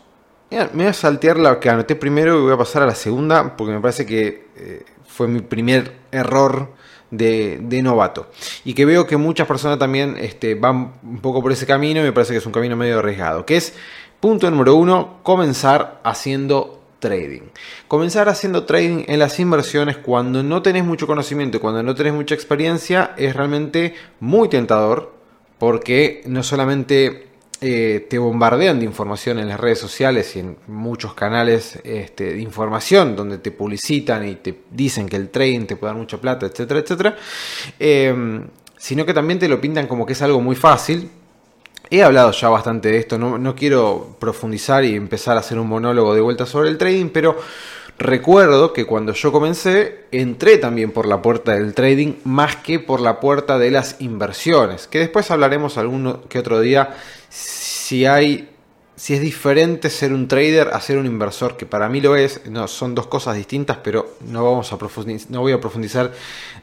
me 0.52 0.68
voy 0.74 0.86
a 0.86 0.94
saltear 0.94 1.38
la 1.38 1.60
que 1.60 1.70
anoté 1.70 1.96
primero 1.96 2.38
y 2.38 2.42
voy 2.44 2.54
a 2.54 2.58
pasar 2.58 2.84
a 2.84 2.86
la 2.86 2.96
segunda, 2.96 3.58
porque 3.58 3.74
me 3.74 3.82
parece 3.82 4.06
que 4.06 4.48
eh, 4.56 4.86
fue 5.08 5.28
mi 5.28 5.42
primer 5.42 5.92
error 6.12 6.75
de, 7.12 7.82
novato. 7.82 8.30
Y 8.64 8.74
que 8.74 8.86
veo 8.86 9.06
que 9.06 9.18
muchas 9.18 9.48
personas 9.48 9.80
también 9.80 10.18
este, 10.20 10.56
van 10.56 10.94
un 11.04 11.20
poco 11.20 11.42
por 11.42 11.52
ese 11.52 11.66
camino 11.66 12.00
y 12.00 12.04
me 12.04 12.12
parece 12.12 12.34
que 12.34 12.40
es 12.40 12.46
un 12.46 12.52
camino 12.52 12.76
medio 12.76 13.00
arriesgado. 13.00 13.46
Que 13.46 13.58
es, 13.58 13.74
punto 14.20 14.50
número 14.50 14.76
uno, 14.76 15.20
comenzar 15.24 16.00
haciendo 16.04 16.82
trading. 17.00 17.44
Comenzar 17.88 18.30
haciendo 18.30 18.64
trading 18.64 19.04
en 19.08 19.20
las 19.20 19.40
inversiones 19.40 19.98
cuando 19.98 20.44
no 20.44 20.62
tenés 20.62 20.84
mucho 20.84 21.08
conocimiento, 21.08 21.60
cuando 21.60 21.84
no 21.84 21.96
tenés 21.96 22.14
mucha 22.14 22.36
experiencia, 22.36 23.14
es 23.18 23.36
realmente 23.36 23.94
muy 24.20 24.50
tentador 24.50 25.14
porque 25.58 26.22
no 26.26 26.44
solamente 26.44 27.28
eh, 27.68 28.06
te 28.08 28.20
bombardean 28.20 28.78
de 28.78 28.86
información 28.86 29.40
en 29.40 29.48
las 29.48 29.60
redes 29.60 29.80
sociales 29.80 30.36
y 30.36 30.40
en 30.40 30.56
muchos 30.68 31.16
canales 31.16 31.80
este, 31.84 32.34
de 32.34 32.40
información 32.40 33.16
donde 33.16 33.40
te 33.40 33.50
publicitan 33.50 34.28
y 34.28 34.36
te 34.36 34.54
dicen 34.70 35.10
que 35.10 35.16
el 35.16 35.30
trading 35.30 35.66
te 35.66 35.76
puede 35.76 35.92
dar 35.92 36.00
mucha 36.00 36.20
plata, 36.20 36.46
etcétera, 36.46 36.82
etcétera, 36.82 37.16
em, 37.80 38.46
sino 38.78 39.04
que 39.04 39.16
también 39.16 39.40
te 39.40 39.48
lo 39.48 39.60
pintan 39.60 39.88
como 39.88 40.06
que 40.06 40.14
es 40.14 40.22
algo 40.22 40.40
muy 40.42 40.56
fácil. 40.56 41.10
He 41.90 42.04
hablado 42.04 42.30
ya 42.34 42.50
bastante 42.50 42.90
de 42.90 43.00
esto, 43.00 43.18
no, 43.18 43.40
no 43.40 43.56
quiero 43.56 44.16
profundizar 44.20 44.86
y 44.86 44.94
empezar 44.94 45.36
a 45.36 45.40
hacer 45.40 45.58
un 45.58 45.68
monólogo 45.68 46.14
de 46.14 46.22
vuelta 46.22 46.46
sobre 46.46 46.70
el 46.70 46.78
trading, 46.78 47.10
pero 47.10 47.36
Recuerdo 47.98 48.74
que 48.74 48.86
cuando 48.86 49.14
yo 49.14 49.32
comencé 49.32 50.06
entré 50.12 50.58
también 50.58 50.92
por 50.92 51.06
la 51.08 51.22
puerta 51.22 51.54
del 51.54 51.74
trading 51.74 52.16
más 52.26 52.58
que 52.58 52.80
por 52.80 53.00
la 53.00 53.22
puerta 53.22 53.58
de 53.58 53.72
las 53.72 54.02
inversiones, 54.02 54.88
que 54.88 55.00
después 55.00 55.32
hablaremos 55.32 55.78
algún 55.78 56.22
que 56.28 56.40
otro 56.40 56.60
día 56.60 56.96
si 57.30 58.06
hay 58.06 58.50
si 58.98 59.14
es 59.14 59.22
diferente 59.22 59.90
ser 59.90 60.14
un 60.14 60.28
trader 60.28 60.70
a 60.70 60.80
ser 60.80 60.98
un 60.98 61.06
inversor, 61.06 61.58
que 61.58 61.66
para 61.66 61.90
mí 61.90 62.00
lo 62.00 62.16
es, 62.16 62.42
no, 62.50 62.68
son 62.68 62.96
dos 62.96 63.08
cosas 63.08 63.36
distintas, 63.36 63.78
pero 63.84 64.16
no, 64.22 64.44
vamos 64.44 64.72
a 64.72 64.78
no 65.30 65.42
voy 65.42 65.52
a 65.52 65.60
profundizar 65.60 66.14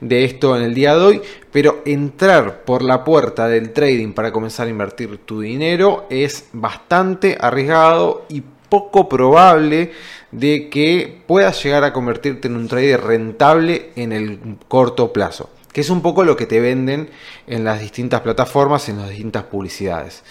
de 0.00 0.24
esto 0.24 0.56
en 0.56 0.62
el 0.62 0.74
día 0.74 0.94
de 0.94 1.00
hoy, 1.00 1.22
pero 1.50 1.82
entrar 1.84 2.64
por 2.64 2.82
la 2.82 3.04
puerta 3.04 3.48
del 3.48 3.72
trading 3.72 4.12
para 4.12 4.32
comenzar 4.32 4.66
a 4.66 4.70
invertir 4.70 5.18
tu 5.18 5.40
dinero 5.40 6.06
es 6.08 6.48
bastante 6.52 7.36
arriesgado 7.38 8.24
y 8.30 8.42
poco 8.72 9.06
probable 9.06 9.92
de 10.30 10.70
que 10.70 11.22
puedas 11.26 11.62
llegar 11.62 11.84
a 11.84 11.92
convertirte 11.92 12.48
en 12.48 12.56
un 12.56 12.68
trader 12.68 13.02
rentable 13.02 13.90
en 13.96 14.12
el 14.12 14.56
corto 14.66 15.12
plazo 15.12 15.50
que 15.74 15.82
es 15.82 15.90
un 15.90 16.00
poco 16.00 16.24
lo 16.24 16.36
que 16.36 16.46
te 16.46 16.60
venden 16.60 17.10
en 17.46 17.64
las 17.64 17.80
distintas 17.80 18.20
plataformas, 18.20 18.88
en 18.88 18.98
las 18.98 19.08
distintas 19.08 19.44
publicidades. 19.44 20.22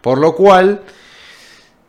Por 0.00 0.18
lo 0.18 0.34
cual, 0.34 0.82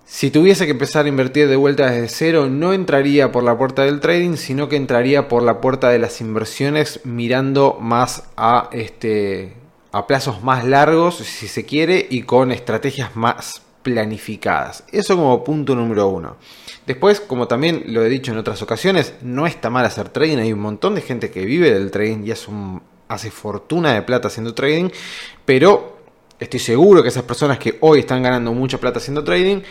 si 0.06 0.30
tuviese 0.30 0.66
que 0.66 0.72
empezar 0.74 1.06
a 1.06 1.10
invertir 1.10 1.48
de 1.48 1.56
vuelta 1.56 1.90
desde 1.90 2.10
cero, 2.10 2.48
no 2.48 2.74
entraría 2.74 3.32
por 3.32 3.42
la 3.42 3.58
puerta 3.58 3.84
del 3.84 4.02
trading, 4.02 4.38
sino 4.38 4.70
que 4.70 4.76
entraría 4.76 5.28
por 5.28 5.42
la 5.42 5.62
puerta 5.62 5.90
de 5.90 5.98
las 5.98 6.22
inversiones 6.22 7.00
mirando 7.04 7.78
más 7.82 8.26
a, 8.38 8.70
este, 8.72 9.54
a 9.92 10.06
plazos 10.06 10.44
más 10.44 10.64
largos, 10.64 11.16
si 11.18 11.48
se 11.48 11.66
quiere, 11.66 12.06
y 12.08 12.22
con 12.22 12.52
estrategias 12.52 13.16
más 13.16 13.64
planificadas. 13.84 14.84
Eso 14.92 15.16
como 15.16 15.44
punto 15.44 15.76
número 15.76 16.08
uno. 16.08 16.38
Después, 16.86 17.20
como 17.20 17.48
también 17.48 17.84
lo 17.88 18.04
he 18.04 18.10
dicho 18.10 18.32
en 18.32 18.38
otras 18.38 18.62
ocasiones, 18.62 19.14
no 19.22 19.46
está 19.48 19.70
mal 19.70 19.86
hacer 19.86 20.10
trading. 20.10 20.38
Hay 20.38 20.54
un 20.54 20.60
montón 20.60 20.96
de 20.96 21.02
gente 21.02 21.32
que 21.32 21.46
vive 21.46 21.72
del 21.72 21.92
trading 21.92 22.26
y 22.26 22.32
hace 22.32 23.32
fortuna 23.32 23.94
de 23.94 24.02
plata 24.02 24.28
haciendo 24.28 24.54
trading. 24.54 24.90
Pero 25.46 25.98
estoy 26.40 26.60
seguro 26.60 27.04
que 27.04 27.10
esas 27.10 27.24
personas 27.24 27.60
que 27.60 27.78
hoy 27.82 28.00
están 28.00 28.24
ganando 28.24 28.52
mucha 28.54 28.80
plata 28.80 28.98
haciendo 28.98 29.24
trading 29.24 29.62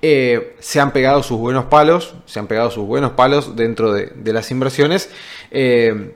eh, 0.00 0.56
se 0.58 0.80
han 0.80 0.92
pegado 0.92 1.22
sus 1.22 1.38
buenos 1.38 1.66
palos. 1.66 2.14
Se 2.26 2.38
han 2.38 2.46
pegado 2.46 2.70
sus 2.70 2.86
buenos 2.86 3.12
palos 3.12 3.56
dentro 3.56 3.92
de, 3.92 4.32
las 4.32 4.50
inversiones. 4.50 5.10
Eh, 5.50 6.14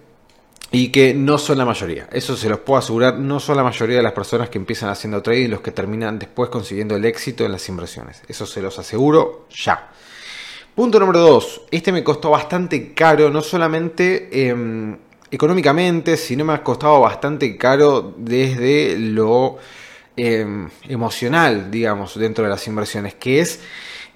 y 0.72 0.88
que 0.88 1.14
no 1.14 1.38
son 1.38 1.58
la 1.58 1.64
mayoría. 1.64 2.08
Eso 2.12 2.36
se 2.36 2.48
los 2.48 2.60
puedo 2.60 2.78
asegurar, 2.78 3.18
no 3.18 3.40
son 3.40 3.56
la 3.56 3.62
mayoría 3.62 3.96
de 3.96 4.02
las 4.02 4.12
personas 4.12 4.48
que 4.48 4.58
empiezan 4.58 4.88
haciendo 4.88 5.22
trading 5.22 5.48
los 5.48 5.60
que 5.60 5.70
terminan 5.70 6.18
después 6.18 6.50
consiguiendo 6.50 6.96
el 6.96 7.04
éxito 7.04 7.44
en 7.44 7.52
las 7.52 7.68
inversiones. 7.68 8.22
Eso 8.28 8.46
se 8.46 8.60
los 8.60 8.78
aseguro 8.78 9.46
ya. 9.50 9.90
Punto 10.74 11.00
número 11.00 11.20
2. 11.20 11.62
Este 11.70 11.92
me 11.92 12.04
costó 12.04 12.30
bastante 12.30 12.92
caro, 12.92 13.30
no 13.30 13.40
solamente 13.40 14.48
em, 14.48 14.96
económicamente, 15.30 16.16
sino 16.16 16.44
me 16.44 16.52
ha 16.52 16.62
costado 16.62 17.00
bastante 17.00 17.56
caro 17.56 18.14
desde 18.18 18.98
lo 18.98 19.56
em, 20.16 20.68
emocional, 20.88 21.70
digamos, 21.70 22.18
dentro 22.18 22.44
de 22.44 22.50
las 22.50 22.66
inversiones, 22.66 23.14
que 23.14 23.40
es 23.40 23.60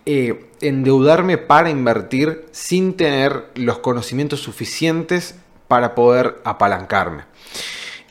eh, 0.04 0.50
endeudarme 0.60 1.38
para 1.38 1.70
invertir 1.70 2.46
sin 2.50 2.94
tener 2.94 3.46
los 3.54 3.78
conocimientos 3.78 4.40
suficientes 4.40 5.36
para 5.70 5.94
poder 5.94 6.40
apalancarme. 6.42 7.22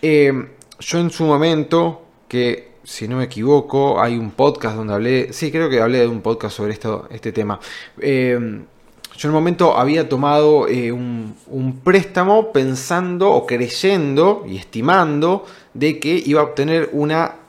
Eh, 0.01 0.31
yo 0.79 0.97
en 0.97 1.09
su 1.09 1.25
momento, 1.25 2.05
que 2.29 2.69
si 2.85 3.05
no 3.05 3.17
me 3.17 3.25
equivoco, 3.25 4.01
hay 4.01 4.17
un 4.17 4.31
podcast 4.31 4.77
donde 4.77 4.93
hablé, 4.93 5.33
sí, 5.33 5.51
creo 5.51 5.69
que 5.69 5.81
hablé 5.81 5.99
de 5.99 6.07
un 6.07 6.21
podcast 6.21 6.55
sobre 6.55 6.71
esto, 6.71 7.09
este 7.11 7.33
tema. 7.33 7.59
Eh, 7.99 8.61
yo 9.17 9.27
en 9.27 9.29
un 9.29 9.41
momento 9.41 9.77
había 9.77 10.07
tomado 10.07 10.69
eh, 10.69 10.93
un, 10.93 11.81
préstamo 11.83 12.53
pensando 12.53 13.29
o 13.29 13.45
creyendo 13.45 14.45
y 14.47 14.55
estimando 14.55 15.45
de 15.73 15.99
que 15.99 16.23
iba 16.25 16.39
a 16.39 16.45
obtener 16.45 16.89
una, 16.93 17.39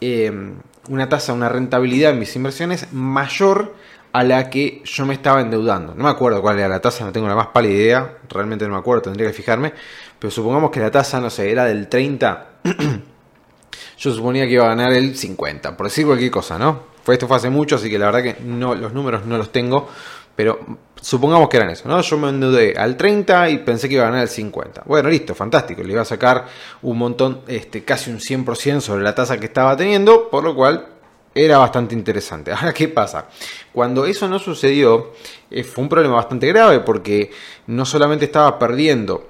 una 0.88 1.09
tasa, 1.09 1.35
una 1.35 1.49
rentabilidad 1.49 2.11
en 2.11 2.19
mis 2.19 2.35
inversiones 2.35 2.93
mayor 2.93 3.75
a 4.12 4.25
la 4.25 4.50
que 4.50 4.83
yo 4.85 5.07
me 5.07 5.14
estaba 5.14 5.40
endeudando. 5.40 5.95
No 5.95 6.05
me 6.05 6.11
acuerdo 6.11 6.43
cuál 6.43 6.59
era 6.59 6.69
la 6.69 6.81
tasa, 6.81 7.05
no 7.05 7.12
tengo 7.12 7.29
la 7.29 7.35
más 7.35 7.49
pálida 7.49 7.75
idea, 7.75 8.19
realmente 8.29 8.67
no 8.67 8.73
me 8.75 8.79
acuerdo, 8.79 9.02
tendría 9.02 9.29
que 9.29 9.35
fijarme, 9.35 9.73
pero 10.19 10.31
supongamos 10.31 10.71
que 10.71 10.81
la 10.81 10.90
tasa, 10.90 11.21
no 11.21 11.31
sé, 11.31 11.50
era 11.50 11.64
del 11.64 11.88
30, 11.88 12.47
yo 13.99 14.12
suponía 14.12 14.47
que 14.47 14.52
iba 14.52 14.64
a 14.64 14.69
ganar 14.69 14.93
el 14.93 15.17
50, 15.17 15.76
por 15.76 15.87
decir 15.87 16.07
cualquier 16.07 16.31
cosa, 16.31 16.59
¿no? 16.59 16.90
Esto 17.07 17.26
fue 17.26 17.37
hace 17.37 17.50
mucho, 17.50 17.76
así 17.76 17.90
que 17.90 17.99
la 17.99 18.07
verdad 18.07 18.23
que 18.23 18.37
no, 18.43 18.75
los 18.75 18.93
números 18.93 19.26
no 19.26 19.37
los 19.37 19.50
tengo. 19.50 19.88
Pero 20.37 20.59
supongamos 21.00 21.49
que 21.49 21.59
eran 21.59 21.71
eso, 21.71 21.88
¿no? 21.88 22.00
Yo 22.00 22.17
me 22.17 22.29
endeudé 22.29 22.75
al 22.76 22.97
30 22.97 23.50
y 23.50 23.59
pensé 23.59 23.88
que 23.88 23.97
iba 23.97 24.05
a 24.05 24.07
ganar 24.07 24.23
el 24.23 24.29
50. 24.29 24.85
Bueno, 24.87 25.09
listo, 25.09 25.35
fantástico. 25.35 25.83
Le 25.83 25.93
iba 25.93 26.02
a 26.02 26.07
sacar 26.07 26.47
un 26.83 26.97
montón, 26.97 27.43
este, 27.47 27.85
casi 27.85 28.11
un 28.11 28.21
100% 28.21 28.81
sobre 28.81 29.02
la 29.02 29.14
tasa 29.14 29.38
que 29.38 29.47
estaba 29.47 29.76
teniendo, 29.76 30.31
por 30.31 30.45
lo 30.45 30.55
cual 30.55 30.87
era 31.34 31.58
bastante 31.58 31.94
interesante. 31.94 32.52
Ahora, 32.56 32.72
¿qué 32.72 32.88
pasa? 32.88 33.28
Cuando 33.72 34.06
eso 34.06 34.28
no 34.28 34.38
sucedió, 34.38 35.12
eh, 35.50 35.64
fue 35.64 35.82
un 35.82 35.88
problema 35.88 36.16
bastante 36.16 36.46
grave 36.49 36.80
porque 36.80 37.30
no 37.66 37.84
solamente 37.84 38.26
estaba 38.26 38.58
perdiendo 38.58 39.28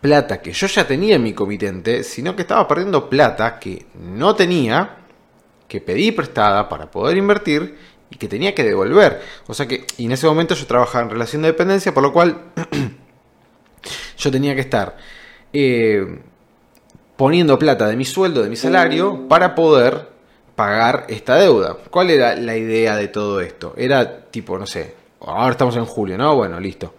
plata 0.00 0.42
que 0.42 0.52
yo 0.52 0.66
ya 0.66 0.86
tenía 0.86 1.16
en 1.16 1.22
mi 1.22 1.32
comitente, 1.32 2.02
sino 2.02 2.34
que 2.34 2.42
estaba 2.42 2.66
perdiendo 2.66 3.08
plata 3.08 3.58
que 3.58 3.86
no 3.94 4.34
tenía, 4.34 4.98
que 5.68 5.80
pedí 5.80 6.10
prestada 6.10 6.68
para 6.68 6.90
poder 6.90 7.16
invertir 7.16 7.78
y 8.10 8.16
que 8.16 8.28
tenía 8.28 8.54
que 8.54 8.64
devolver. 8.64 9.22
O 9.46 9.54
sea 9.54 9.66
que, 9.66 9.86
y 9.96 10.06
en 10.06 10.12
ese 10.12 10.26
momento 10.26 10.54
yo 10.54 10.66
trabajaba 10.66 11.04
en 11.04 11.10
relación 11.10 11.42
de 11.42 11.48
dependencia, 11.48 11.94
por 11.94 12.02
lo 12.02 12.12
cual 12.12 12.36
yo 14.18 14.30
tenía 14.30 14.54
que 14.54 14.60
estar 14.60 14.96
eh, 15.52 16.18
poniendo 17.16 17.58
plata 17.58 17.86
de 17.86 17.96
mi 17.96 18.04
sueldo, 18.04 18.42
de 18.42 18.50
mi 18.50 18.56
salario, 18.56 19.28
para 19.28 19.54
poder 19.54 20.11
pagar 20.62 21.06
esta 21.08 21.34
deuda. 21.34 21.76
¿Cuál 21.90 22.10
era 22.10 22.36
la 22.36 22.56
idea 22.56 22.94
de 22.94 23.08
todo 23.08 23.40
esto? 23.40 23.74
Era 23.76 24.26
tipo, 24.30 24.56
no 24.56 24.64
sé, 24.64 24.94
ahora 25.20 25.50
estamos 25.50 25.74
en 25.74 25.84
julio, 25.84 26.16
¿no? 26.16 26.36
Bueno, 26.36 26.60
listo. 26.60 26.94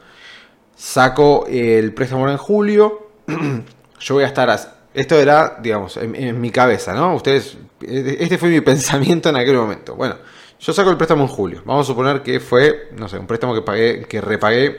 Saco 0.75 1.45
el 1.47 1.93
préstamo 1.93 2.29
en 2.29 2.35
julio. 2.35 3.07
Yo 4.01 4.15
voy 4.15 4.25
a 4.25 4.27
estar... 4.27 4.49
Esto 4.93 5.17
era, 5.17 5.59
digamos, 5.61 5.95
en, 5.95 6.13
en, 6.13 6.41
mi 6.41 6.51
cabeza, 6.51 6.93
¿no? 6.93 7.15
Ustedes... 7.15 7.57
Este 7.79 8.37
fue 8.37 8.49
mi 8.49 8.59
pensamiento 8.73 9.29
en 9.29 9.37
aquel 9.37 9.55
momento. 9.55 9.95
Bueno, 9.95 10.17
yo 10.59 10.73
saco 10.73 10.89
el 10.89 10.97
préstamo 10.97 11.23
en 11.23 11.29
julio. 11.29 11.61
Vamos 11.63 11.87
a 11.87 11.87
suponer 11.87 12.21
que 12.21 12.41
fue, 12.41 12.89
no 12.97 13.07
sé, 13.07 13.17
un 13.17 13.27
préstamo 13.27 13.53
que 13.55 13.61
pagué, 13.61 14.03
que 14.09 14.19
repagué 14.19 14.77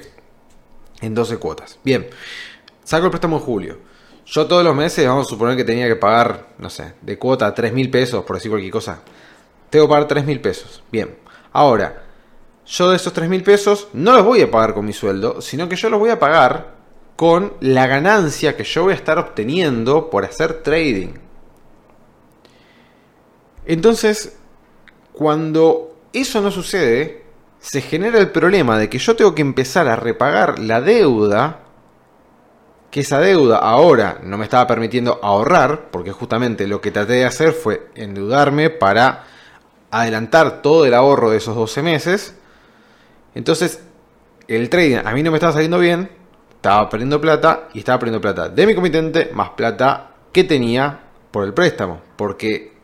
en 1.00 1.14
12 1.14 1.38
cuotas. 1.38 1.78
Bien, 1.82 2.06
saco 2.84 3.06
el 3.06 3.10
préstamo 3.10 3.38
en 3.38 3.42
julio. 3.42 3.78
Yo 4.26 4.46
todos 4.46 4.64
los 4.64 4.74
meses, 4.74 5.06
vamos 5.06 5.26
a 5.26 5.30
suponer 5.30 5.56
que 5.56 5.64
tenía 5.64 5.86
que 5.86 5.96
pagar, 5.96 6.48
no 6.58 6.70
sé, 6.70 6.94
de 7.02 7.18
cuota 7.18 7.54
3 7.54 7.72
mil 7.72 7.90
pesos, 7.90 8.24
por 8.24 8.36
decir 8.36 8.50
cualquier 8.50 8.72
cosa. 8.72 9.00
Tengo 9.68 9.86
que 9.86 9.90
pagar 9.90 10.08
3 10.08 10.24
mil 10.24 10.40
pesos. 10.40 10.82
Bien. 10.90 11.16
Ahora, 11.52 12.04
yo 12.66 12.90
de 12.90 12.96
esos 12.96 13.12
3 13.12 13.28
mil 13.28 13.42
pesos 13.42 13.88
no 13.92 14.12
los 14.12 14.24
voy 14.24 14.40
a 14.40 14.50
pagar 14.50 14.74
con 14.74 14.86
mi 14.86 14.92
sueldo, 14.92 15.40
sino 15.42 15.68
que 15.68 15.76
yo 15.76 15.90
los 15.90 16.00
voy 16.00 16.10
a 16.10 16.18
pagar 16.18 16.74
con 17.16 17.52
la 17.60 17.86
ganancia 17.86 18.56
que 18.56 18.64
yo 18.64 18.84
voy 18.84 18.92
a 18.92 18.96
estar 18.96 19.18
obteniendo 19.18 20.10
por 20.10 20.24
hacer 20.24 20.62
trading. 20.62 21.14
Entonces, 23.66 24.36
cuando 25.12 25.96
eso 26.12 26.40
no 26.40 26.50
sucede, 26.50 27.24
se 27.60 27.80
genera 27.80 28.18
el 28.18 28.30
problema 28.30 28.78
de 28.78 28.88
que 28.88 28.98
yo 28.98 29.16
tengo 29.16 29.34
que 29.34 29.42
empezar 29.42 29.88
a 29.88 29.96
repagar 29.96 30.58
la 30.58 30.80
deuda, 30.80 31.63
que 32.94 33.00
esa 33.00 33.18
deuda 33.18 33.58
ahora 33.58 34.20
no 34.22 34.38
me 34.38 34.44
estaba 34.44 34.68
permitiendo 34.68 35.18
ahorrar, 35.20 35.90
porque 35.90 36.12
justamente 36.12 36.68
lo 36.68 36.80
que 36.80 36.92
traté 36.92 37.14
de 37.14 37.24
hacer 37.24 37.52
fue 37.52 37.88
endeudarme 37.96 38.70
para 38.70 39.24
adelantar 39.90 40.62
todo 40.62 40.86
el 40.86 40.94
ahorro 40.94 41.30
de 41.30 41.38
esos 41.38 41.56
12 41.56 41.82
meses. 41.82 42.36
Entonces, 43.34 43.80
el 44.46 44.70
trading 44.70 44.98
a 45.04 45.10
mí 45.10 45.24
no 45.24 45.32
me 45.32 45.38
estaba 45.38 45.52
saliendo 45.52 45.80
bien, 45.80 46.08
estaba 46.54 46.88
perdiendo 46.88 47.20
plata 47.20 47.66
y 47.74 47.80
estaba 47.80 47.98
perdiendo 47.98 48.20
plata 48.20 48.48
de 48.48 48.64
mi 48.64 48.76
comitente 48.76 49.28
más 49.34 49.50
plata 49.50 50.12
que 50.30 50.44
tenía 50.44 51.00
por 51.32 51.42
el 51.42 51.52
préstamo, 51.52 52.00
porque 52.14 52.74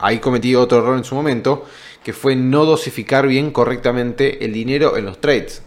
ahí 0.00 0.18
cometí 0.18 0.56
otro 0.56 0.78
error 0.78 0.98
en 0.98 1.04
su 1.04 1.14
momento, 1.14 1.66
que 2.02 2.12
fue 2.12 2.34
no 2.34 2.64
dosificar 2.64 3.28
bien 3.28 3.52
correctamente 3.52 4.44
el 4.44 4.52
dinero 4.52 4.96
en 4.96 5.04
los 5.04 5.20
trades. 5.20 5.62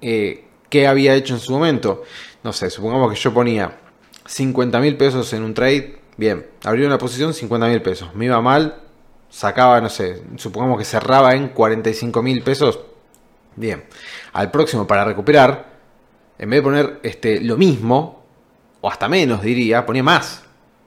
Eh, 0.00 0.46
¿Qué 0.70 0.86
había 0.88 1.14
hecho 1.14 1.34
en 1.34 1.40
su 1.40 1.52
momento? 1.52 2.02
No 2.44 2.52
sé, 2.52 2.68
supongamos 2.68 3.10
que 3.10 3.18
yo 3.18 3.32
ponía 3.32 3.78
50 4.26 4.78
mil 4.78 4.98
pesos 4.98 5.32
en 5.32 5.42
un 5.42 5.54
trade. 5.54 5.98
Bien, 6.18 6.46
abrí 6.62 6.84
una 6.84 6.98
posición 6.98 7.32
50 7.32 7.68
mil 7.68 7.80
pesos. 7.80 8.14
Me 8.14 8.26
iba 8.26 8.38
mal, 8.42 8.82
sacaba, 9.30 9.80
no 9.80 9.88
sé, 9.88 10.22
supongamos 10.36 10.78
que 10.78 10.84
cerraba 10.84 11.32
en 11.32 11.48
45 11.48 12.22
mil 12.22 12.42
pesos. 12.42 12.80
Bien, 13.56 13.84
al 14.34 14.50
próximo 14.50 14.86
para 14.86 15.06
recuperar, 15.06 15.72
en 16.38 16.50
vez 16.50 16.58
de 16.58 16.62
poner 16.62 17.00
este, 17.02 17.40
lo 17.40 17.56
mismo, 17.56 18.22
o 18.82 18.90
hasta 18.90 19.08
menos 19.08 19.40
diría, 19.40 19.86
ponía 19.86 20.02
más. 20.02 20.42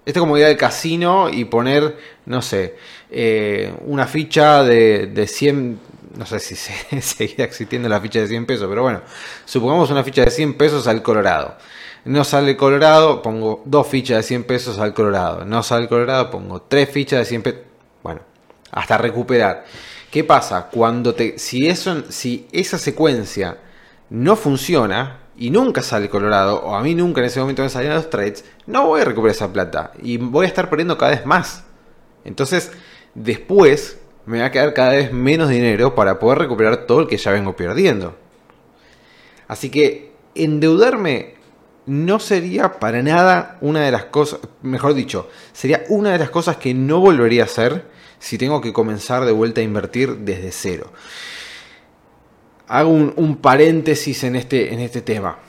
Esto 0.06 0.20
es 0.20 0.22
como 0.22 0.38
ir 0.38 0.46
al 0.46 0.58
casino 0.58 1.28
y 1.28 1.46
poner, 1.46 1.98
no 2.28 2.44
sé, 2.44 2.76
eh, 3.10 3.74
una 3.86 4.06
ficha 4.06 4.64
de, 4.64 5.08
de 5.08 5.26
100, 5.26 5.80
no 6.16 6.26
sé 6.26 6.40
si 6.40 6.56
se, 6.56 7.02
seguirá 7.02 7.46
existiendo 7.46 7.90
la 7.90 8.00
ficha 8.00 8.20
de 8.20 8.28
100 8.28 8.46
pesos, 8.46 8.68
pero 8.70 8.84
bueno, 8.84 9.02
supongamos 9.46 9.90
una 9.90 10.04
ficha 10.04 10.24
de 10.24 10.32
100 10.32 10.56
pesos 10.56 10.88
al 10.88 11.02
Colorado. 11.02 11.58
No 12.06 12.24
sale 12.24 12.56
Colorado, 12.56 13.22
pongo 13.22 13.64
dos 13.66 13.88
fichas 13.88 14.18
de 14.18 14.24
100 14.24 14.44
pesos 14.46 14.80
al 14.80 14.94
Colorado. 14.94 15.44
No 15.44 15.62
sale 15.64 15.88
Colorado, 15.88 16.32
pongo 16.32 16.62
tres 16.62 16.90
fichas 16.90 17.20
de 17.20 17.26
100 17.26 17.42
pesos. 17.44 17.62
Bueno, 18.02 18.22
hasta 18.72 18.98
recuperar. 18.98 19.66
¿Qué 20.10 20.24
pasa? 20.24 20.70
Cuando 20.72 21.14
te, 21.14 21.38
si, 21.38 21.68
eso, 21.68 22.04
si 22.10 22.48
esa 22.52 22.78
secuencia 22.78 23.58
no 24.10 24.38
funciona, 24.38 25.20
y 25.38 25.52
nunca 25.52 25.82
sale 25.82 26.10
Colorado, 26.10 26.64
o 26.64 26.76
a 26.76 26.82
mí 26.82 26.96
nunca 26.96 27.22
en 27.22 27.28
ese 27.28 27.40
momento 27.40 27.62
me 27.62 27.70
salían 27.70 27.94
los 27.94 28.10
trades, 28.10 28.44
no 28.66 28.88
voy 28.88 29.02
a 29.02 29.06
recuperar 29.06 29.36
esa 29.36 29.54
plata 29.54 29.92
y 30.02 30.18
voy 30.18 30.46
a 30.46 30.50
estar 30.50 30.70
perdiendo 30.70 30.98
cada 30.98 31.12
vez 31.12 31.26
más. 31.26 31.64
Entonces, 32.26 32.72
después 33.14 34.00
me 34.28 34.40
va 34.40 34.46
a 34.46 34.52
quedar 34.52 34.74
cada 34.74 34.92
vez 34.92 35.12
menos 35.12 35.50
dinero 35.50 35.96
para 35.96 36.20
poder 36.20 36.40
recuperar 36.40 36.86
todo 36.86 37.02
el 37.02 37.08
que 37.08 37.18
ya 37.18 37.32
vengo 37.32 37.56
perdiendo. 37.56 38.16
Así 39.48 39.70
que 39.70 40.12
endeudarme 40.36 41.36
no 41.88 42.20
sería 42.20 42.74
para 42.74 43.02
nada 43.02 43.58
una 43.62 43.82
de 43.82 43.92
las 43.92 44.06
cosas, 44.06 44.42
mejor 44.62 44.94
dicho, 44.94 45.30
sería 45.54 45.84
una 45.90 46.12
de 46.12 46.20
las 46.20 46.30
cosas 46.30 46.58
que 46.58 46.74
no 46.74 47.00
volvería 47.00 47.44
a 47.44 47.46
hacer 47.46 47.86
si 48.20 48.38
tengo 48.38 48.62
que 48.62 48.74
comenzar 48.74 49.26
de 49.26 49.32
vuelta 49.32 49.62
a 49.62 49.64
invertir 49.64 50.18
desde 50.18 50.52
cero 50.52 50.92
hago 52.68 52.90
un, 52.90 53.38
paréntesis 53.38 54.24
en 54.24 54.36
este, 54.36 54.74
en 54.74 54.80
este 54.80 55.02
tema. 55.02 55.40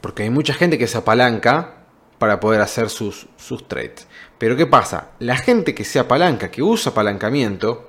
Porque 0.00 0.24
hay 0.24 0.30
mucha 0.30 0.54
gente 0.54 0.78
que 0.78 0.86
se 0.86 0.98
apalanca 0.98 1.84
para 2.18 2.40
poder 2.40 2.60
hacer 2.60 2.88
sus, 2.88 3.26
sus 3.36 3.68
trades. 3.68 4.06
Pero 4.38 4.56
¿qué 4.56 4.66
pasa? 4.66 5.10
La 5.18 5.36
gente 5.36 5.74
que 5.74 5.84
se 5.84 5.98
apalanca, 5.98 6.50
que 6.50 6.62
usa 6.62 6.92
apalancamiento 6.92 7.88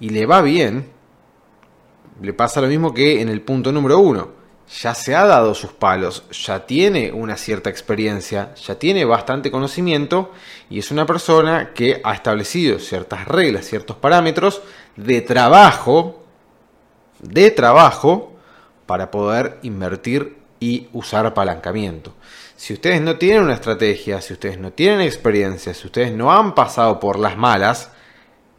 y 0.00 0.10
le 0.10 0.26
va 0.26 0.42
bien, 0.42 0.90
le 2.20 2.32
pasa 2.32 2.60
lo 2.60 2.68
mismo 2.68 2.92
que 2.94 3.20
en 3.20 3.28
el 3.28 3.40
punto 3.40 3.72
número 3.72 3.98
uno. 3.98 4.36
Ya 4.82 4.94
se 4.94 5.14
ha 5.14 5.24
dado 5.24 5.54
sus 5.54 5.72
palos, 5.72 6.24
ya 6.30 6.66
tiene 6.66 7.12
una 7.12 7.36
cierta 7.36 7.70
experiencia, 7.70 8.52
ya 8.56 8.76
tiene 8.76 9.04
bastante 9.04 9.52
conocimiento 9.52 10.32
y 10.68 10.80
es 10.80 10.90
una 10.90 11.06
persona 11.06 11.72
que 11.72 12.00
ha 12.02 12.12
establecido 12.12 12.80
ciertas 12.80 13.28
reglas, 13.28 13.64
ciertos 13.64 13.96
parámetros 13.96 14.62
de 14.96 15.20
trabajo 15.20 16.26
de 17.20 17.50
trabajo 17.50 18.32
para 18.86 19.10
poder 19.10 19.58
invertir 19.62 20.36
y 20.60 20.88
usar 20.92 21.26
apalancamiento. 21.26 22.14
Si 22.56 22.72
ustedes 22.72 23.02
no 23.02 23.16
tienen 23.16 23.42
una 23.42 23.54
estrategia, 23.54 24.20
si 24.20 24.32
ustedes 24.32 24.58
no 24.58 24.72
tienen 24.72 25.02
experiencia, 25.02 25.74
si 25.74 25.86
ustedes 25.86 26.12
no 26.12 26.32
han 26.32 26.54
pasado 26.54 26.98
por 26.98 27.18
las 27.18 27.36
malas, 27.36 27.90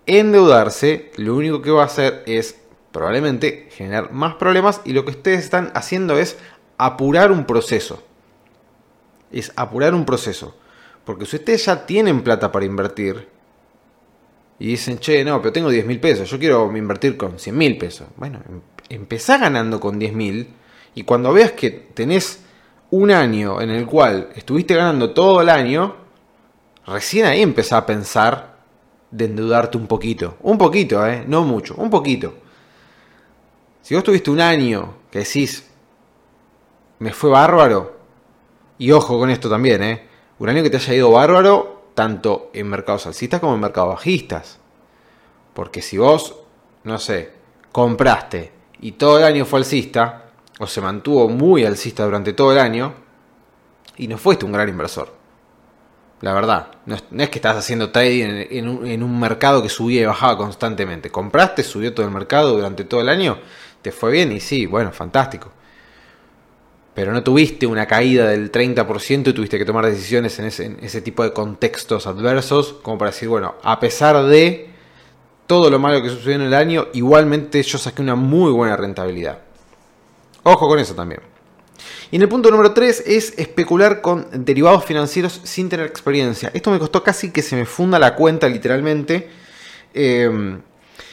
endeudarse 0.05 1.11
lo 1.17 1.35
único 1.35 1.61
que 1.61 1.71
va 1.71 1.81
a 1.81 1.87
hacer 1.87 2.23
es 2.27 2.57
probablemente 2.91 3.67
generar 3.71 4.11
más 4.11 4.35
problemas 4.35 4.81
y 4.85 4.93
lo 4.93 5.03
que 5.03 5.11
ustedes 5.11 5.39
están 5.39 5.71
haciendo 5.73 6.17
es 6.17 6.37
apurar 6.77 7.31
un 7.31 7.45
proceso. 7.45 8.03
Es 9.31 9.51
apurar 9.55 9.95
un 9.95 10.05
proceso. 10.05 10.55
Porque 11.03 11.25
si 11.25 11.37
ustedes 11.37 11.65
ya 11.65 11.85
tienen 11.85 12.21
plata 12.21 12.51
para 12.51 12.65
invertir, 12.65 13.27
y 14.59 14.67
dicen, 14.67 14.97
che, 14.99 15.23
no, 15.23 15.41
pero 15.41 15.53
tengo 15.53 15.69
10 15.69 15.85
mil 15.85 15.99
pesos, 15.99 16.29
yo 16.29 16.39
quiero 16.39 16.75
invertir 16.75 17.15
con 17.17 17.37
100 17.37 17.57
mil 17.57 17.77
pesos. 17.77 18.07
Bueno, 18.15 18.41
em, 18.47 18.61
empezá 18.89 19.37
ganando 19.37 19.79
con 19.79 19.99
10 19.99 20.13
mil 20.13 20.53
y 20.95 21.03
cuando 21.03 21.31
veas 21.33 21.51
que 21.51 21.69
tenés 21.69 22.43
un 22.91 23.11
año 23.11 23.61
en 23.61 23.69
el 23.69 23.85
cual 23.85 24.29
estuviste 24.35 24.75
ganando 24.75 25.11
todo 25.11 25.41
el 25.41 25.49
año, 25.49 25.95
recién 26.85 27.25
ahí 27.25 27.41
empezá 27.41 27.77
a 27.77 27.85
pensar 27.85 28.57
de 29.11 29.25
endeudarte 29.25 29.77
un 29.77 29.87
poquito. 29.87 30.37
Un 30.41 30.57
poquito, 30.57 31.05
¿eh? 31.05 31.23
No 31.27 31.43
mucho, 31.43 31.75
un 31.75 31.89
poquito. 31.89 32.33
Si 33.81 33.95
vos 33.95 34.03
tuviste 34.03 34.31
un 34.31 34.41
año 34.41 34.95
que 35.11 35.19
decís, 35.19 35.69
me 36.99 37.11
fue 37.13 37.29
bárbaro, 37.29 37.97
y 38.77 38.91
ojo 38.91 39.17
con 39.17 39.29
esto 39.29 39.49
también, 39.49 39.83
¿eh? 39.83 40.07
Un 40.39 40.49
año 40.49 40.61
que 40.63 40.69
te 40.69 40.77
haya 40.77 40.93
ido 40.93 41.11
bárbaro, 41.11 41.77
tanto 41.93 42.51
en 42.53 42.69
mercados 42.69 43.07
alcistas 43.07 43.39
como 43.39 43.55
en 43.55 43.61
mercados 43.61 43.95
bajistas. 43.95 44.59
Porque 45.53 45.81
si 45.81 45.97
vos, 45.97 46.35
no 46.83 46.99
sé, 46.99 47.31
compraste 47.71 48.51
y 48.79 48.93
todo 48.93 49.17
el 49.17 49.23
año 49.23 49.45
fue 49.45 49.59
alcista, 49.59 50.26
o 50.59 50.67
se 50.67 50.81
mantuvo 50.81 51.29
muy 51.29 51.65
alcista 51.65 52.03
durante 52.03 52.33
todo 52.33 52.51
el 52.51 52.59
año, 52.59 52.93
y 53.97 54.07
no 54.07 54.17
fuiste 54.17 54.45
un 54.45 54.51
gran 54.51 54.69
inversor. 54.69 55.17
La 56.21 56.33
verdad, 56.33 56.69
no 56.85 56.95
es, 56.95 57.29
que 57.29 57.37
estás 57.37 57.57
haciendo 57.57 57.91
trading 57.91 58.47
en, 58.49 59.03
un, 59.03 59.19
mercado 59.19 59.61
que 59.61 59.69
subía 59.69 60.01
y 60.01 60.05
bajaba 60.05 60.35
constantemente. 60.35 61.11
Compraste, 61.11 61.61
subió 61.63 61.93
todo 61.93 62.07
el 62.07 62.11
mercado 62.11 62.55
durante 62.55 62.85
todo 62.85 63.01
el 63.01 63.09
año, 63.09 63.37
te 63.83 63.91
fue 63.91 64.11
bien 64.11 64.31
y 64.31 64.39
sí, 64.39 64.65
bueno, 64.65 64.91
fantástico. 64.91 65.51
Pero 66.95 67.11
no 67.11 67.21
tuviste 67.21 67.67
una 67.67 67.85
caída 67.85 68.27
del 68.29 68.51
30% 68.51 69.27
y 69.27 69.33
tuviste 69.33 69.59
que 69.59 69.65
tomar 69.65 69.85
decisiones 69.85 70.39
en 70.39 70.45
ese, 70.45 70.65
en 70.65 70.79
ese 70.81 71.01
tipo 71.01 71.21
de 71.21 71.33
contextos 71.33 72.07
adversos, 72.07 72.73
como 72.81 72.97
para 72.97 73.11
decir, 73.11 73.29
bueno, 73.29 73.53
a 73.61 73.79
pesar 73.79 74.23
de 74.25 74.71
todo 75.45 75.69
lo 75.69 75.77
malo 75.77 76.01
que 76.01 76.09
sucedió 76.09 76.35
en 76.35 76.41
el 76.41 76.55
año, 76.55 76.87
igualmente 76.93 77.61
yo 77.61 77.77
saqué 77.77 78.01
una 78.01 78.15
muy 78.15 78.51
buena 78.51 78.75
rentabilidad. 78.75 79.46
Ojo 80.49 80.69
con 80.69 80.79
eso 80.79 80.95
también. 80.95 81.19
Y 82.09 82.15
en 82.15 82.21
el 82.21 82.29
punto 82.29 82.49
número 82.49 82.71
3 82.71 83.03
es 83.05 83.33
especular 83.37 83.99
con 83.99 84.27
derivados 84.31 84.85
financieros 84.85 85.41
sin 85.43 85.67
tener 85.67 85.85
experiencia. 85.85 86.51
Esto 86.53 86.71
me 86.71 86.79
costó 86.79 87.03
casi 87.03 87.31
que 87.31 87.41
se 87.41 87.57
me 87.57 87.65
funda 87.65 87.99
la 87.99 88.15
cuenta 88.15 88.47
literalmente. 88.47 89.27
Em, 89.93 90.61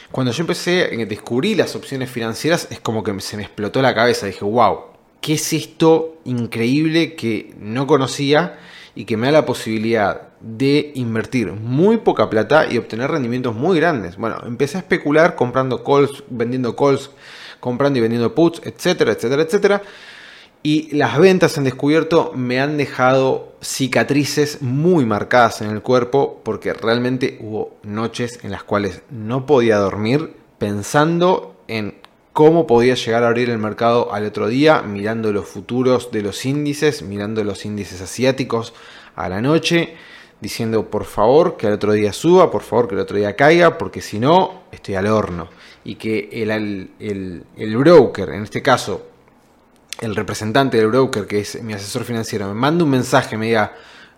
cuando 0.09 0.31
yo 0.31 0.41
empecé 0.41 0.85
a 0.85 1.05
descubrir 1.05 1.57
las 1.57 1.75
opciones 1.75 2.09
financieras 2.09 2.69
es 2.69 2.79
como 2.79 3.03
que 3.03 3.19
se 3.19 3.35
me 3.35 3.43
explotó 3.43 3.81
la 3.81 3.93
cabeza. 3.93 4.25
Dije, 4.25 4.45
wow, 4.45 4.85
¿qué 5.19 5.33
es 5.33 5.51
esto 5.51 6.15
increíble 6.23 7.15
que 7.15 7.53
no 7.59 7.87
conocía 7.87 8.57
y 8.95 9.03
que 9.03 9.17
me 9.17 9.27
da 9.27 9.33
la 9.33 9.45
posibilidad 9.45 10.29
de 10.39 10.93
invertir 10.95 11.51
muy 11.51 11.97
poca 11.97 12.29
plata 12.29 12.71
y 12.71 12.77
obtener 12.77 13.11
rendimientos 13.11 13.53
muy 13.53 13.77
grandes? 13.81 14.15
Bueno, 14.15 14.37
empecé 14.45 14.77
a 14.77 14.79
especular 14.79 15.35
comprando 15.35 15.83
calls, 15.83 16.23
vendiendo 16.29 16.73
calls, 16.77 17.11
comprando 17.65 17.97
y 17.97 18.01
vendiendo 18.03 18.35
puts, 18.35 18.61
etcétera, 18.63 19.13
etcétera, 19.13 19.41
etcétera. 19.41 19.81
Y 20.61 20.95
las 20.95 21.17
ventas 21.17 21.57
en 21.57 21.63
descubierto 21.63 22.31
me 22.35 22.61
han 22.61 22.77
dejado 22.77 23.53
cicatrices 23.59 24.61
muy 24.61 25.03
marcadas 25.03 25.61
en 25.61 25.71
el 25.71 25.81
cuerpo 25.81 26.41
porque 26.43 26.73
realmente 26.73 27.39
hubo 27.41 27.75
noches 27.81 28.39
en 28.43 28.51
las 28.51 28.63
cuales 28.63 29.01
no 29.09 29.47
podía 29.47 29.77
dormir 29.77 30.33
pensando 30.59 31.55
en 31.67 31.95
cómo 32.33 32.67
podía 32.67 32.93
llegar 32.93 33.23
a 33.23 33.29
abrir 33.29 33.49
el 33.49 33.57
mercado 33.57 34.13
al 34.13 34.25
otro 34.25 34.47
día, 34.47 34.83
mirando 34.83 35.33
los 35.33 35.47
futuros 35.47 36.11
de 36.11 36.21
los 36.21 36.45
índices, 36.45 37.01
mirando 37.01 37.43
los 37.43 37.65
índices 37.65 37.99
asiáticos 38.01 38.75
a 39.15 39.27
la 39.27 39.41
noche, 39.41 39.95
diciendo 40.39 40.91
por 40.91 41.05
favor 41.05 41.57
que 41.57 41.65
al 41.65 41.73
otro 41.73 41.93
día 41.93 42.13
suba, 42.13 42.51
por 42.51 42.61
favor 42.61 42.87
que 42.87 42.93
el 42.93 43.01
otro 43.01 43.17
día 43.17 43.35
caiga, 43.35 43.79
porque 43.79 44.01
si 44.01 44.19
no, 44.19 44.65
estoy 44.71 44.93
al 44.93 45.07
horno. 45.07 45.49
Y 45.85 45.95
que 45.95 46.29
el, 46.33 46.51
el, 46.99 47.43
el 47.55 47.77
broker, 47.77 48.29
en 48.29 48.43
este 48.43 48.61
caso 48.61 49.07
el 50.01 50.15
representante 50.15 50.77
del 50.77 50.87
broker, 50.87 51.25
que 51.25 51.39
es 51.39 51.61
mi 51.63 51.73
asesor 51.73 52.03
financiero, 52.03 52.47
me 52.47 52.53
manda 52.53 52.83
un 52.83 52.89
mensaje, 52.89 53.37
me 53.37 53.45
diga, 53.45 53.73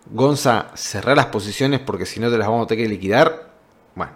Gonza, 0.09 0.71
cerrar 0.75 1.17
las 1.17 1.27
posiciones 1.27 1.79
porque 1.81 2.05
si 2.05 2.19
no 2.19 2.31
te 2.31 2.37
las 2.37 2.47
vamos 2.47 2.65
a 2.65 2.67
tener 2.67 2.85
que 2.85 2.89
liquidar. 2.89 3.51
Bueno, 3.93 4.13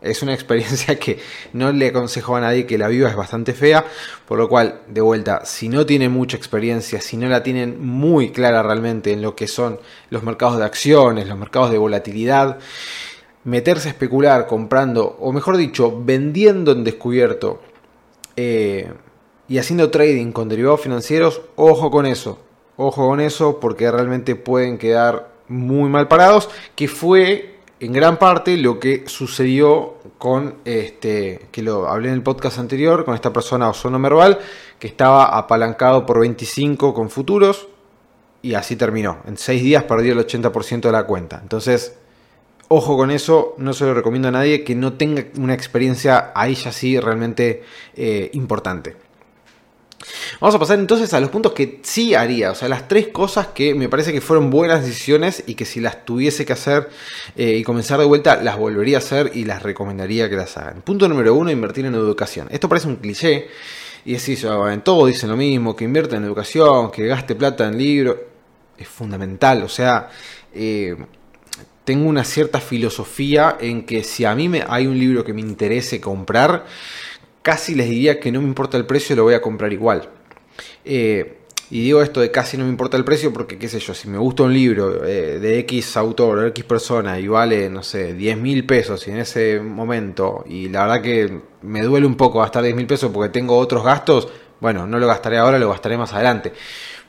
es 0.00 0.22
una 0.22 0.34
experiencia 0.34 0.98
que 0.98 1.20
no 1.52 1.72
le 1.72 1.88
aconsejo 1.88 2.36
a 2.36 2.40
nadie 2.40 2.66
que 2.66 2.76
la 2.76 2.88
viva, 2.88 3.08
es 3.08 3.16
bastante 3.16 3.54
fea, 3.54 3.84
por 4.26 4.38
lo 4.38 4.48
cual, 4.48 4.82
de 4.88 5.00
vuelta, 5.00 5.44
si 5.44 5.68
no 5.68 5.86
tienen 5.86 6.12
mucha 6.12 6.36
experiencia, 6.36 7.00
si 7.00 7.16
no 7.16 7.28
la 7.28 7.42
tienen 7.42 7.84
muy 7.84 8.32
clara 8.32 8.62
realmente 8.62 9.12
en 9.12 9.22
lo 9.22 9.36
que 9.36 9.46
son 9.46 9.80
los 10.10 10.22
mercados 10.22 10.58
de 10.58 10.64
acciones, 10.64 11.28
los 11.28 11.38
mercados 11.38 11.70
de 11.70 11.78
volatilidad, 11.78 12.58
meterse 13.48 13.88
a 13.88 13.92
especular 13.92 14.46
comprando, 14.46 15.16
o 15.20 15.32
mejor 15.32 15.56
dicho, 15.56 16.02
vendiendo 16.04 16.72
en 16.72 16.84
descubierto, 16.84 17.60
eh, 18.36 18.92
y 19.48 19.56
haciendo 19.56 19.90
trading 19.90 20.32
con 20.32 20.50
derivados 20.50 20.82
financieros, 20.82 21.40
ojo 21.56 21.90
con 21.90 22.04
eso. 22.04 22.38
Ojo 22.76 23.08
con 23.08 23.20
eso 23.20 23.58
porque 23.58 23.90
realmente 23.90 24.36
pueden 24.36 24.76
quedar 24.76 25.32
muy 25.48 25.88
mal 25.88 26.08
parados, 26.08 26.50
que 26.76 26.88
fue 26.88 27.56
en 27.80 27.92
gran 27.92 28.18
parte 28.18 28.56
lo 28.58 28.78
que 28.78 29.04
sucedió 29.06 29.94
con 30.18 30.56
este, 30.66 31.48
que 31.50 31.62
lo 31.62 31.88
hablé 31.88 32.08
en 32.08 32.14
el 32.14 32.22
podcast 32.22 32.58
anterior, 32.58 33.06
con 33.06 33.14
esta 33.14 33.32
persona 33.32 33.70
Ozono 33.70 33.98
Merval, 33.98 34.38
que 34.78 34.88
estaba 34.88 35.38
apalancado 35.38 36.04
por 36.04 36.20
25 36.20 36.92
con 36.92 37.08
futuros 37.08 37.66
y 38.42 38.52
así 38.52 38.76
terminó. 38.76 39.18
En 39.26 39.38
6 39.38 39.62
días 39.62 39.84
perdió 39.84 40.12
el 40.12 40.18
80% 40.18 40.82
de 40.82 40.92
la 40.92 41.04
cuenta. 41.04 41.40
Entonces, 41.42 41.96
ojo 42.68 42.96
con 42.96 43.10
eso, 43.10 43.54
no 43.58 43.72
se 43.72 43.84
lo 43.84 43.94
recomiendo 43.94 44.28
a 44.28 44.32
nadie 44.32 44.62
que 44.62 44.74
no 44.74 44.92
tenga 44.92 45.24
una 45.38 45.54
experiencia 45.54 46.32
ahí 46.34 46.54
ya 46.54 46.72
sí 46.72 46.98
realmente 47.00 47.62
eh, 47.96 48.30
importante. 48.34 48.96
Vamos 50.40 50.54
a 50.54 50.58
pasar 50.58 50.78
entonces 50.78 51.12
a 51.12 51.20
los 51.20 51.30
puntos 51.30 51.52
que 51.52 51.80
sí 51.82 52.14
haría, 52.14 52.52
o 52.52 52.54
sea, 52.54 52.68
las 52.68 52.86
tres 52.86 53.08
cosas 53.08 53.48
que 53.48 53.74
me 53.74 53.88
parece 53.88 54.12
que 54.12 54.20
fueron 54.20 54.48
buenas 54.48 54.84
decisiones 54.84 55.42
y 55.46 55.54
que 55.54 55.64
si 55.64 55.80
las 55.80 56.04
tuviese 56.04 56.46
que 56.46 56.52
hacer 56.52 56.88
eh, 57.36 57.56
y 57.56 57.64
comenzar 57.64 57.98
de 57.98 58.04
vuelta, 58.04 58.40
las 58.40 58.56
volvería 58.56 58.98
a 58.98 59.00
hacer 59.00 59.32
y 59.34 59.44
las 59.44 59.62
recomendaría 59.62 60.30
que 60.30 60.36
las 60.36 60.56
hagan. 60.56 60.82
Punto 60.82 61.08
número 61.08 61.34
uno, 61.34 61.50
invertir 61.50 61.84
en 61.86 61.94
educación. 61.94 62.46
Esto 62.50 62.68
parece 62.68 62.86
un 62.86 62.96
cliché 62.96 63.48
y 64.04 64.14
es 64.14 64.28
eso, 64.28 64.70
en 64.70 64.82
todo 64.82 65.06
dicen 65.06 65.30
lo 65.30 65.36
mismo, 65.36 65.74
que 65.74 65.84
invierta 65.84 66.16
en 66.16 66.24
educación, 66.24 66.92
que 66.92 67.06
gaste 67.06 67.34
plata 67.34 67.66
en 67.66 67.76
libros, 67.76 68.16
es 68.76 68.88
fundamental, 68.88 69.62
o 69.62 69.68
sea... 69.68 70.08
Eh, 70.54 70.96
tengo 71.88 72.06
una 72.06 72.22
cierta 72.22 72.60
filosofía 72.60 73.56
en 73.58 73.86
que 73.86 74.04
si 74.04 74.26
a 74.26 74.34
mí 74.34 74.46
me, 74.46 74.62
hay 74.68 74.86
un 74.86 74.98
libro 74.98 75.24
que 75.24 75.32
me 75.32 75.40
interese 75.40 76.02
comprar, 76.02 76.66
casi 77.40 77.74
les 77.74 77.88
diría 77.88 78.20
que 78.20 78.30
no 78.30 78.42
me 78.42 78.46
importa 78.46 78.76
el 78.76 78.84
precio, 78.84 79.16
lo 79.16 79.22
voy 79.22 79.32
a 79.32 79.40
comprar 79.40 79.72
igual. 79.72 80.10
Eh, 80.84 81.38
y 81.70 81.82
digo 81.84 82.02
esto 82.02 82.20
de 82.20 82.30
casi 82.30 82.58
no 82.58 82.64
me 82.64 82.68
importa 82.68 82.98
el 82.98 83.04
precio 83.04 83.32
porque, 83.32 83.56
qué 83.56 83.68
sé 83.68 83.78
yo, 83.78 83.94
si 83.94 84.06
me 84.06 84.18
gusta 84.18 84.42
un 84.42 84.52
libro 84.52 85.02
eh, 85.02 85.38
de 85.38 85.60
X 85.60 85.96
autor 85.96 86.38
o 86.40 86.46
X 86.48 86.62
persona 86.66 87.18
y 87.18 87.26
vale, 87.26 87.70
no 87.70 87.82
sé, 87.82 88.12
10 88.12 88.36
mil 88.36 88.66
pesos 88.66 89.08
y 89.08 89.12
en 89.12 89.20
ese 89.20 89.58
momento, 89.58 90.44
y 90.46 90.68
la 90.68 90.82
verdad 90.82 91.00
que 91.00 91.40
me 91.62 91.80
duele 91.80 92.06
un 92.06 92.16
poco 92.16 92.40
gastar 92.40 92.64
10 92.64 92.76
mil 92.76 92.86
pesos 92.86 93.10
porque 93.10 93.30
tengo 93.30 93.56
otros 93.56 93.82
gastos, 93.82 94.28
bueno, 94.60 94.86
no 94.86 94.98
lo 94.98 95.06
gastaré 95.06 95.38
ahora, 95.38 95.58
lo 95.58 95.70
gastaré 95.70 95.96
más 95.96 96.12
adelante. 96.12 96.52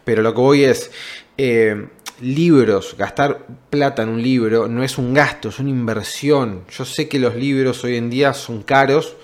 Pero 0.05 0.21
lo 0.21 0.33
que 0.33 0.39
voy 0.39 0.63
es, 0.63 0.89
eh, 1.37 1.87
libros, 2.21 2.95
gastar 2.97 3.45
plata 3.69 4.03
en 4.03 4.09
un 4.09 4.21
libro 4.21 4.67
no 4.67 4.83
es 4.83 4.97
un 4.97 5.13
gasto, 5.13 5.49
es 5.49 5.59
una 5.59 5.69
inversión. 5.69 6.63
Yo 6.69 6.85
sé 6.85 7.07
que 7.07 7.19
los 7.19 7.35
libros 7.35 7.83
hoy 7.83 7.97
en 7.97 8.09
día 8.09 8.33
son 8.33 8.63
caros 8.63 9.15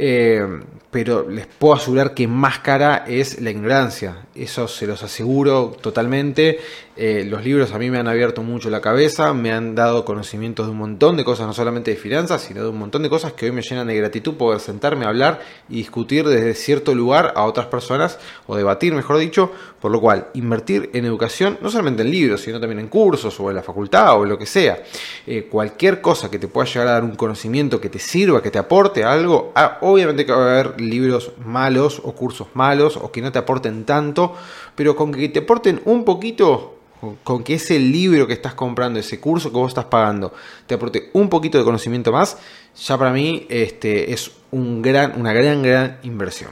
eh, 0.00 0.46
pero 0.92 1.28
les 1.28 1.48
puedo 1.48 1.74
asegurar 1.74 2.14
que 2.14 2.28
más 2.28 2.60
cara 2.60 3.04
es 3.08 3.40
la 3.40 3.50
ignorancia. 3.50 4.26
Eso 4.32 4.68
se 4.68 4.86
los 4.86 5.02
aseguro 5.02 5.76
totalmente. 5.80 6.60
Eh, 6.96 7.24
los 7.28 7.44
libros 7.44 7.72
a 7.72 7.78
mí 7.80 7.90
me 7.90 7.98
han 7.98 8.06
abierto 8.06 8.44
mucho 8.44 8.70
la 8.70 8.80
cabeza, 8.80 9.34
me 9.34 9.50
han 9.50 9.74
dado 9.74 10.04
conocimientos 10.04 10.66
de 10.66 10.72
un 10.72 10.78
montón 10.78 11.16
de 11.16 11.24
cosas, 11.24 11.48
no 11.48 11.52
solamente 11.52 11.90
de 11.90 11.96
finanzas, 11.96 12.42
sino 12.42 12.62
de 12.62 12.68
un 12.68 12.78
montón 12.78 13.02
de 13.02 13.10
cosas 13.10 13.32
que 13.32 13.46
hoy 13.46 13.52
me 13.52 13.62
llenan 13.62 13.88
de 13.88 13.96
gratitud 13.96 14.34
poder 14.34 14.60
sentarme 14.60 15.04
a 15.04 15.08
hablar 15.08 15.40
y 15.68 15.78
discutir 15.78 16.26
desde 16.28 16.54
cierto 16.54 16.94
lugar 16.94 17.32
a 17.34 17.44
otras 17.44 17.66
personas, 17.66 18.20
o 18.46 18.56
debatir, 18.56 18.94
mejor 18.94 19.18
dicho, 19.18 19.50
por 19.80 19.90
lo 19.92 20.00
cual 20.00 20.28
invertir 20.34 20.90
en 20.92 21.04
educación, 21.04 21.58
no 21.60 21.70
solamente 21.70 22.02
en 22.02 22.10
libros, 22.10 22.40
sino 22.40 22.58
también 22.58 22.80
en 22.80 22.88
cursos 22.88 23.38
o 23.38 23.48
en 23.48 23.56
la 23.56 23.62
facultad 23.62 24.18
o 24.18 24.24
lo 24.24 24.36
que 24.36 24.46
sea. 24.46 24.82
Eh, 25.26 25.46
cualquier 25.50 26.00
cosa 26.00 26.30
que 26.30 26.38
te 26.38 26.48
pueda 26.48 26.66
llegar 26.66 26.88
a 26.88 26.92
dar 26.92 27.04
un 27.04 27.14
conocimiento 27.14 27.80
que 27.80 27.88
te 27.88 27.98
sirva, 27.98 28.42
que 28.42 28.50
te 28.50 28.58
aporte 28.58 29.04
algo, 29.04 29.52
ah, 29.54 29.78
obviamente 29.82 30.26
que 30.26 30.32
va 30.32 30.38
a 30.38 30.60
haber 30.60 30.80
libros 30.80 31.32
malos 31.44 32.00
o 32.02 32.12
cursos 32.12 32.48
malos 32.54 32.96
o 32.96 33.12
que 33.12 33.22
no 33.22 33.30
te 33.30 33.38
aporten 33.38 33.84
tanto, 33.84 34.34
pero 34.74 34.96
con 34.96 35.12
que 35.12 35.28
te 35.28 35.40
aporten 35.40 35.80
un 35.84 36.04
poquito, 36.04 36.74
con 37.22 37.44
que 37.44 37.54
ese 37.54 37.78
libro 37.78 38.26
que 38.26 38.32
estás 38.32 38.54
comprando, 38.54 38.98
ese 38.98 39.20
curso 39.20 39.50
que 39.50 39.56
vos 39.56 39.70
estás 39.70 39.84
pagando, 39.84 40.32
te 40.66 40.74
aporte 40.74 41.10
un 41.12 41.28
poquito 41.28 41.56
de 41.56 41.64
conocimiento 41.64 42.10
más, 42.10 42.36
ya 42.76 42.98
para 42.98 43.12
mí 43.12 43.46
este, 43.48 44.12
es 44.12 44.32
un 44.50 44.82
gran, 44.82 45.18
una 45.18 45.32
gran, 45.32 45.62
gran 45.62 45.98
inversión. 46.02 46.50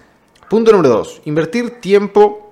Punto 0.49 0.71
número 0.71 0.91
2. 0.91 1.23
Invertir 1.25 1.81
tiempo 1.81 2.46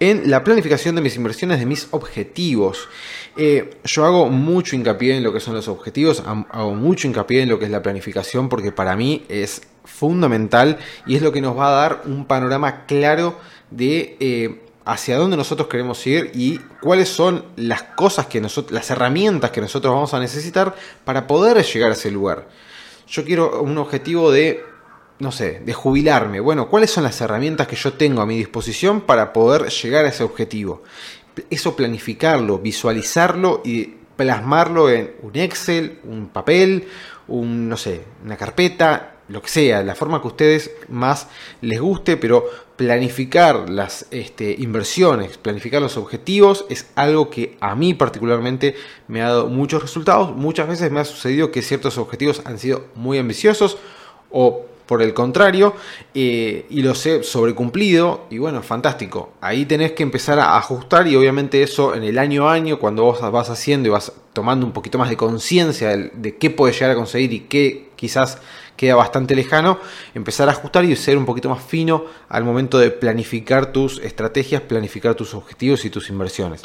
en 0.00 0.30
la 0.30 0.44
planificación 0.44 0.94
de 0.94 1.02
mis 1.02 1.16
inversiones, 1.16 1.58
de 1.58 1.66
mis 1.66 1.88
objetivos. 1.90 2.88
Eh, 3.36 3.78
yo 3.84 4.04
hago 4.04 4.28
mucho 4.28 4.76
hincapié 4.76 5.16
en 5.16 5.22
lo 5.22 5.32
que 5.32 5.40
son 5.40 5.54
los 5.54 5.68
objetivos, 5.68 6.22
hago 6.26 6.74
mucho 6.74 7.06
hincapié 7.08 7.42
en 7.42 7.48
lo 7.48 7.58
que 7.58 7.64
es 7.64 7.70
la 7.70 7.82
planificación 7.82 8.48
porque 8.48 8.72
para 8.72 8.94
mí 8.96 9.24
es 9.28 9.62
fundamental 9.84 10.78
y 11.06 11.16
es 11.16 11.22
lo 11.22 11.32
que 11.32 11.40
nos 11.40 11.56
va 11.56 11.68
a 11.68 11.72
dar 11.72 12.02
un 12.04 12.26
panorama 12.26 12.86
claro 12.86 13.38
de 13.70 14.16
eh, 14.20 14.60
hacia 14.84 15.16
dónde 15.16 15.36
nosotros 15.36 15.68
queremos 15.68 16.06
ir 16.06 16.30
y 16.34 16.58
cuáles 16.80 17.08
son 17.08 17.44
las 17.56 17.82
cosas 17.82 18.26
que 18.26 18.40
nosotros, 18.40 18.72
las 18.72 18.90
herramientas 18.90 19.50
que 19.50 19.60
nosotros 19.60 19.94
vamos 19.94 20.12
a 20.14 20.20
necesitar 20.20 20.74
para 21.04 21.26
poder 21.26 21.62
llegar 21.64 21.90
a 21.90 21.94
ese 21.94 22.10
lugar. 22.10 22.48
Yo 23.06 23.24
quiero 23.24 23.62
un 23.62 23.78
objetivo 23.78 24.30
de 24.30 24.64
no 25.22 25.30
sé, 25.30 25.62
de 25.64 25.72
jubilarme. 25.72 26.40
Bueno, 26.40 26.68
¿cuáles 26.68 26.90
son 26.90 27.04
las 27.04 27.20
herramientas 27.20 27.68
que 27.68 27.76
yo 27.76 27.92
tengo 27.92 28.22
a 28.22 28.26
mi 28.26 28.36
disposición 28.36 29.02
para 29.02 29.32
poder 29.32 29.68
llegar 29.68 30.04
a 30.04 30.08
ese 30.08 30.24
objetivo? 30.24 30.82
Eso 31.48 31.76
planificarlo, 31.76 32.58
visualizarlo 32.58 33.62
y 33.64 33.84
plasmarlo 34.16 34.90
en 34.90 35.12
un 35.22 35.36
Excel, 35.36 36.00
un 36.02 36.28
papel, 36.28 36.88
un, 37.28 37.68
no 37.68 37.76
sé, 37.76 38.02
una 38.24 38.36
carpeta, 38.36 39.14
lo 39.28 39.40
que 39.40 39.48
sea, 39.48 39.84
la 39.84 39.94
forma 39.94 40.20
que 40.20 40.26
a 40.26 40.32
ustedes 40.32 40.72
más 40.88 41.28
les 41.60 41.80
guste, 41.80 42.16
pero 42.16 42.44
planificar 42.74 43.70
las 43.70 44.06
este, 44.10 44.56
inversiones, 44.58 45.38
planificar 45.38 45.80
los 45.80 45.96
objetivos, 45.96 46.66
es 46.68 46.90
algo 46.96 47.30
que 47.30 47.56
a 47.60 47.76
mí 47.76 47.94
particularmente 47.94 48.74
me 49.06 49.22
ha 49.22 49.28
dado 49.28 49.46
muchos 49.46 49.82
resultados. 49.82 50.34
Muchas 50.34 50.66
veces 50.66 50.90
me 50.90 50.98
ha 50.98 51.04
sucedido 51.04 51.52
que 51.52 51.62
ciertos 51.62 51.96
objetivos 51.96 52.42
han 52.44 52.58
sido 52.58 52.86
muy 52.96 53.18
ambiciosos 53.18 53.78
o 54.32 54.66
por 54.92 55.00
el 55.00 55.14
contrario, 55.14 55.74
eh, 56.12 56.66
y 56.68 56.82
los 56.82 57.06
he 57.06 57.22
sobrecumplido, 57.22 58.26
y 58.28 58.36
bueno, 58.36 58.62
fantástico. 58.62 59.32
Ahí 59.40 59.64
tenés 59.64 59.92
que 59.92 60.02
empezar 60.02 60.38
a 60.38 60.58
ajustar 60.58 61.06
y 61.06 61.16
obviamente 61.16 61.62
eso 61.62 61.94
en 61.94 62.02
el 62.02 62.18
año 62.18 62.46
a 62.46 62.52
año, 62.52 62.78
cuando 62.78 63.04
vos 63.04 63.18
vas 63.32 63.48
haciendo 63.48 63.88
y 63.88 63.90
vas 63.90 64.12
tomando 64.34 64.66
un 64.66 64.72
poquito 64.72 64.98
más 64.98 65.08
de 65.08 65.16
conciencia 65.16 65.96
de, 65.96 66.36
qué 66.36 66.50
puedes 66.50 66.78
llegar 66.78 66.90
a 66.90 66.94
conseguir 66.94 67.32
y 67.32 67.40
qué 67.40 67.88
quizás 67.96 68.36
queda 68.76 68.94
bastante 68.94 69.34
lejano, 69.34 69.78
empezar 70.14 70.50
a 70.50 70.52
ajustar 70.52 70.84
y 70.84 70.94
ser 70.94 71.16
un 71.16 71.24
poquito 71.24 71.48
más 71.48 71.62
fino 71.62 72.04
al 72.28 72.44
momento 72.44 72.78
de 72.78 72.90
planificar 72.90 73.72
tus 73.72 73.98
estrategias, 74.00 74.60
planificar 74.60 75.14
tus 75.14 75.32
objetivos 75.32 75.86
y 75.86 75.88
tus 75.88 76.10
inversiones. 76.10 76.64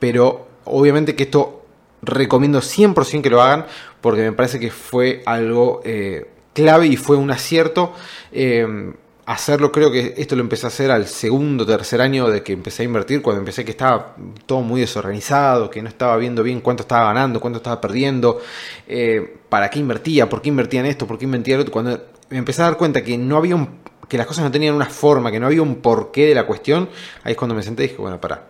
Pero 0.00 0.48
obviamente 0.64 1.14
que 1.14 1.22
esto 1.22 1.62
recomiendo 2.02 2.58
100% 2.62 3.22
que 3.22 3.30
lo 3.30 3.40
hagan 3.40 3.66
porque 4.00 4.22
me 4.22 4.32
parece 4.32 4.58
que 4.58 4.72
fue 4.72 5.22
algo... 5.24 5.82
Eh, 5.84 6.26
clave 6.62 6.86
y 6.86 6.96
fue 6.96 7.16
un 7.16 7.30
acierto. 7.30 7.92
Eh, 8.32 8.92
hacerlo, 9.30 9.70
creo 9.70 9.92
que 9.92 10.14
esto 10.16 10.34
lo 10.34 10.42
empecé 10.42 10.66
a 10.66 10.68
hacer 10.68 10.90
al 10.90 11.06
segundo, 11.06 11.64
tercer 11.64 12.00
año 12.00 12.28
de 12.28 12.42
que 12.42 12.52
empecé 12.52 12.82
a 12.82 12.86
invertir, 12.86 13.22
cuando 13.22 13.38
empecé 13.38 13.64
que 13.64 13.70
estaba 13.70 14.16
todo 14.44 14.60
muy 14.62 14.80
desorganizado, 14.80 15.70
que 15.70 15.80
no 15.82 15.88
estaba 15.88 16.16
viendo 16.16 16.42
bien 16.42 16.60
cuánto 16.60 16.82
estaba 16.82 17.04
ganando, 17.04 17.40
cuánto 17.40 17.58
estaba 17.58 17.80
perdiendo, 17.80 18.40
eh, 18.88 19.36
para 19.48 19.70
qué 19.70 19.78
invertía, 19.78 20.28
por 20.28 20.42
qué 20.42 20.48
invertía 20.48 20.80
en 20.80 20.86
esto, 20.86 21.06
por 21.06 21.16
qué 21.16 21.26
invertía 21.26 21.54
en 21.54 21.60
otro. 21.60 21.72
Cuando 21.72 22.00
me 22.28 22.38
empecé 22.38 22.62
a 22.62 22.64
dar 22.64 22.76
cuenta 22.76 23.04
que 23.04 23.16
no 23.18 23.36
había 23.36 23.54
un, 23.54 23.78
que 24.08 24.18
las 24.18 24.26
cosas 24.26 24.42
no 24.42 24.50
tenían 24.50 24.74
una 24.74 24.86
forma, 24.86 25.30
que 25.30 25.38
no 25.38 25.46
había 25.46 25.62
un 25.62 25.76
porqué 25.76 26.26
de 26.26 26.34
la 26.34 26.44
cuestión, 26.44 26.88
ahí 27.22 27.32
es 27.32 27.38
cuando 27.38 27.54
me 27.54 27.62
senté 27.62 27.84
y 27.84 27.88
dije, 27.88 28.00
bueno, 28.00 28.20
para, 28.20 28.46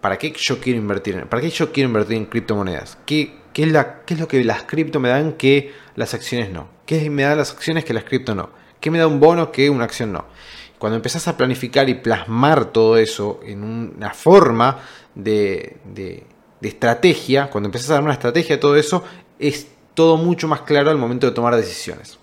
¿para 0.00 0.16
qué 0.16 0.32
yo 0.36 0.60
quiero 0.60 0.78
invertir 0.78 1.16
en, 1.16 1.26
para 1.26 1.42
qué 1.42 1.50
yo 1.50 1.72
quiero 1.72 1.88
invertir 1.88 2.16
en 2.16 2.26
criptomonedas? 2.26 2.98
¿Qué, 3.04 3.34
qué, 3.52 3.64
es 3.64 3.72
la, 3.72 4.02
¿Qué 4.02 4.14
es 4.14 4.20
lo 4.20 4.28
que 4.28 4.44
las 4.44 4.62
cripto 4.62 5.00
me 5.00 5.08
dan 5.08 5.32
que 5.32 5.72
las 5.96 6.14
acciones 6.14 6.50
no? 6.50 6.68
¿Qué 6.90 7.08
me 7.08 7.22
da 7.22 7.36
las 7.36 7.52
acciones 7.52 7.84
que 7.84 7.94
las 7.94 8.02
cripto 8.02 8.34
no? 8.34 8.50
¿Qué 8.80 8.90
me 8.90 8.98
da 8.98 9.06
un 9.06 9.20
bono 9.20 9.52
que 9.52 9.70
una 9.70 9.84
acción 9.84 10.10
no? 10.10 10.24
Cuando 10.76 10.96
empezás 10.96 11.28
a 11.28 11.36
planificar 11.36 11.88
y 11.88 11.94
plasmar 11.94 12.72
todo 12.72 12.96
eso 12.96 13.38
en 13.44 13.62
una 13.62 14.12
forma 14.12 14.80
de, 15.14 15.76
estrategia, 16.60 17.48
cuando 17.48 17.68
empezás 17.68 17.90
a 17.90 17.94
dar 17.94 18.02
una 18.02 18.14
estrategia 18.14 18.56
de 18.56 18.60
todo 18.60 18.74
eso, 18.74 19.04
es 19.38 19.68
todo 19.94 20.16
mucho 20.16 20.48
más 20.48 20.62
claro 20.62 20.90
al 20.90 20.98
momento 20.98 21.28
de 21.28 21.32
tomar 21.32 21.54
decisiones. 21.54 22.18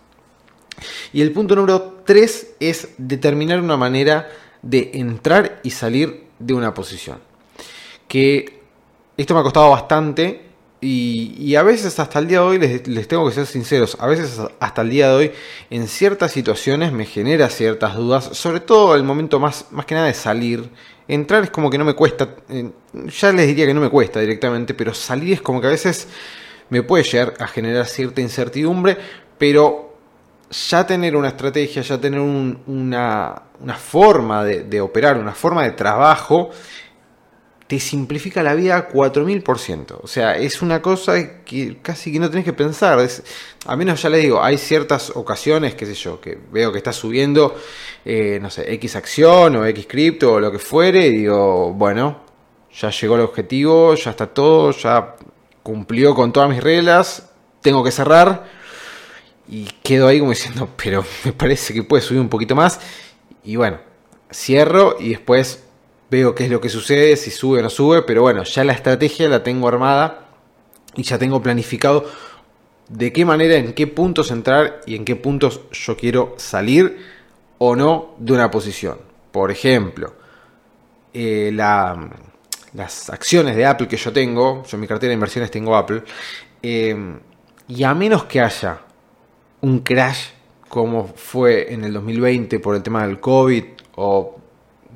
Y 1.14 1.22
el 1.22 1.32
punto 1.32 1.56
número 1.56 2.02
3 2.04 2.56
es 2.60 2.90
determinar 2.98 3.62
una 3.62 3.78
manera 3.78 4.28
de 4.62 4.92
entrar 4.96 5.62
y 5.64 5.70
salir 5.70 6.26
de 6.40 6.54
una 6.54 6.74
posición. 6.74 7.20
Que 8.10 8.64
esto 9.16 9.34
me 9.34 9.40
ha 9.40 9.44
costado 9.44 9.70
bastante 9.70 10.47
y, 10.80 11.56
a 11.56 11.64
veces 11.64 12.00
hasta 12.00 12.20
el 12.20 12.28
día 12.28 12.40
de 12.40 12.46
hoy, 12.46 12.60
les, 12.60 13.08
tengo 13.08 13.28
que 13.28 13.34
ser 13.34 13.48
sinceros, 13.48 13.98
a 14.00 14.06
veces 14.06 14.40
hasta 14.60 14.84
el 14.84 14.90
día 14.92 15.10
de 15.10 15.16
hoy 15.16 15.32
en 15.72 15.88
ciertas 15.88 16.32
situaciones 16.32 16.92
me 16.92 17.06
genera 17.06 17.50
ciertas 17.50 17.96
dudas, 17.96 18.30
sobre 18.34 18.60
todo 18.60 18.96
el 18.96 19.04
momento 19.04 19.40
más, 19.40 19.66
más 19.72 19.88
que 19.88 19.96
nada 19.96 20.08
de 20.08 20.14
salir. 20.14 20.70
Entrar 21.08 21.44
es 21.44 21.50
como 21.50 21.72
que 21.72 21.80
no 21.80 21.86
me 21.86 21.94
cuesta, 21.94 22.36
eh, 22.50 22.70
ya 23.08 23.32
les 23.32 23.48
diría 23.48 23.66
que 23.66 23.74
no 23.74 23.82
me 23.82 23.90
cuesta 23.90 24.20
directamente, 24.20 24.76
pero 24.76 24.94
salir 24.94 25.34
es 25.34 25.42
como 25.42 25.62
que 25.62 25.68
a 25.68 25.72
veces 25.72 26.08
me 26.70 26.84
puede 26.84 27.04
llegar 27.04 27.34
a 27.40 27.48
generar 27.48 27.88
cierta 27.88 28.22
incertidumbre, 28.22 28.98
pero 29.38 29.98
ya 30.52 30.86
tener 30.86 31.16
una 31.16 31.30
estrategia, 31.30 31.82
ya 31.82 32.00
tener 32.00 32.20
una, 32.20 33.42
una, 33.60 33.76
forma 33.76 34.44
de, 34.44 34.64
de 34.64 34.80
operar, 34.80 35.18
una 35.18 35.34
forma 35.34 35.64
de 35.64 35.72
trabajo, 35.72 36.52
te 37.68 37.80
simplifica 37.82 38.42
la 38.42 38.56
vida 38.56 38.90
4000%. 38.90 40.00
O 40.02 40.08
sea, 40.08 40.38
es 40.38 40.62
una 40.62 40.82
cosa 40.82 41.44
que 41.44 41.78
casi 41.82 42.12
que 42.14 42.20
no 42.20 42.30
tenés 42.30 42.46
que 42.46 42.54
pensar. 42.54 43.00
Es, 43.00 43.24
a 43.66 43.76
menos 43.76 44.02
ya 44.02 44.10
le 44.10 44.20
digo, 44.20 44.42
hay 44.42 44.58
ciertas 44.58 45.12
ocasiones, 45.16 45.76
qué 45.76 45.86
sé 45.86 45.94
yo, 45.94 46.22
que 46.22 46.38
veo 46.52 46.72
que 46.72 46.78
está 46.78 46.94
subiendo, 46.94 47.56
eh, 48.06 48.40
no 48.42 48.50
sé, 48.50 48.72
X 48.76 48.96
acción 48.96 49.58
o 49.58 49.66
X 49.66 49.86
cripto 49.88 50.34
o 50.34 50.40
lo 50.40 50.52
que 50.52 50.60
fuere, 50.60 51.08
y 51.08 51.18
digo, 51.18 51.74
bueno, 51.74 52.22
ya 52.74 52.90
llegó 52.90 53.16
el 53.16 53.22
objetivo, 53.22 53.96
ya 53.96 54.12
está 54.12 54.28
todo, 54.28 54.72
ya 54.72 55.16
cumplió 55.62 56.16
con 56.16 56.32
todas 56.32 56.50
mis 56.50 56.64
reglas, 56.64 57.30
tengo 57.62 57.84
que 57.84 57.92
cerrar. 57.92 58.46
Y 59.50 59.66
quedo 59.84 60.08
ahí 60.08 60.20
como 60.20 60.32
diciendo, 60.32 60.70
pero 60.82 61.04
me 61.26 61.34
parece 61.34 61.74
que 61.74 61.84
puede 61.84 62.02
subir 62.02 62.22
un 62.22 62.30
poquito 62.30 62.56
más. 62.56 62.80
Y 63.44 63.58
bueno, 63.58 63.80
cierro 64.32 64.96
y 65.00 65.10
después 65.10 65.67
veo 66.10 66.34
qué 66.34 66.46
es 66.46 66.52
lo 66.52 66.62
que 66.62 66.70
sucede, 66.70 67.16
si 67.18 67.32
sube 67.32 67.60
o 67.60 67.62
no 67.62 67.70
sube, 67.70 68.02
pero 68.04 68.22
bueno, 68.22 68.44
ya 68.44 68.64
la 68.64 68.74
estrategia 68.74 69.28
la 69.28 69.44
tengo 69.44 69.68
armada 69.68 70.28
y 70.96 71.04
ya 71.04 71.18
tengo 71.18 71.42
planificado 71.42 72.06
de 72.90 73.12
qué 73.12 73.26
manera, 73.26 73.56
en 73.56 73.74
qué 73.74 73.88
puntos 73.88 74.32
entrar 74.32 74.82
y 74.86 74.96
en 74.96 75.04
qué 75.04 75.16
puntos 75.16 75.62
yo 75.72 75.98
quiero 75.98 76.36
salir 76.38 76.98
o 77.58 77.76
no 77.76 78.16
de 78.18 78.34
una 78.34 78.50
posición. 78.50 78.98
Por 79.32 79.52
ejemplo, 79.52 80.14
eh, 81.14 81.52
las 81.54 83.10
acciones 83.10 83.56
de 83.56 83.66
Apple 83.66 83.88
que 83.88 83.98
yo 83.98 84.14
tengo, 84.14 84.64
yo 84.64 84.78
en 84.78 84.82
mi 84.82 84.88
cartera 84.88 85.10
de 85.10 85.16
inversiones 85.16 85.52
tengo 85.52 85.76
Apple, 85.76 86.04
eh, 86.64 86.96
y 87.68 87.84
a 87.84 87.94
menos 87.94 88.24
que 88.24 88.40
haya 88.40 88.82
un 89.62 89.80
crash 89.80 90.30
como 90.70 91.08
fue 91.08 91.74
en 91.74 91.84
el 91.84 91.94
2020 91.94 92.60
por 92.60 92.76
el 92.76 92.84
tema 92.84 93.06
del 93.06 93.20
COVID 93.20 93.64
o 93.96 94.38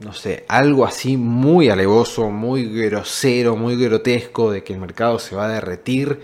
no 0.04 0.14
sé, 0.14 0.46
algo 0.48 0.86
así 0.86 1.18
muy 1.18 1.70
alevoso, 1.70 2.30
muy 2.30 2.66
grosero, 2.66 3.56
muy 3.56 3.76
grotesco 3.76 4.52
de 4.52 4.64
que 4.64 4.74
el 4.74 4.80
mercado 4.80 5.20
se 5.20 5.36
va 5.36 5.46
a 5.46 5.50
derretir, 5.50 6.20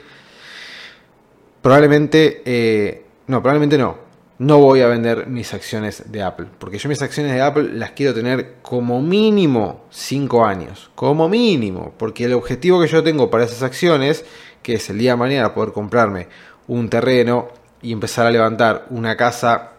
probablemente, 1.62 2.42
eh, 2.46 3.06
no, 3.28 3.42
probablemente 3.42 3.78
no, 3.78 3.98
no 4.40 4.60
voy 4.60 4.82
a 4.82 4.88
vender 4.88 5.28
mis 5.28 5.54
acciones 5.54 6.12
de 6.12 6.22
Apple, 6.22 6.48
porque 6.60 6.78
yo 6.78 6.90
mis 6.90 7.02
acciones 7.02 7.34
de 7.34 7.42
Apple 7.42 7.70
las 7.74 7.92
quiero 7.92 8.14
tener 8.14 8.56
como 8.62 9.02
mínimo 9.02 9.86
5 9.90 10.46
años, 10.46 10.92
como 10.96 11.30
mínimo, 11.30 11.94
porque 11.98 12.26
el 12.26 12.34
objetivo 12.34 12.82
que 12.82 12.88
yo 12.88 13.04
tengo 13.04 13.30
para 13.30 13.46
esas 13.46 13.64
acciones, 13.64 14.26
que 14.62 14.76
es 14.76 14.90
el 14.90 14.98
día 14.98 15.12
de 15.12 15.18
mañana 15.18 15.54
poder 15.54 15.72
comprarme 15.72 16.28
un 16.68 16.90
terreno 16.90 17.50
y 17.82 17.94
empezar 17.94 18.26
a 18.28 18.32
levantar 18.32 18.88
una 18.90 19.16
casa 19.16 19.74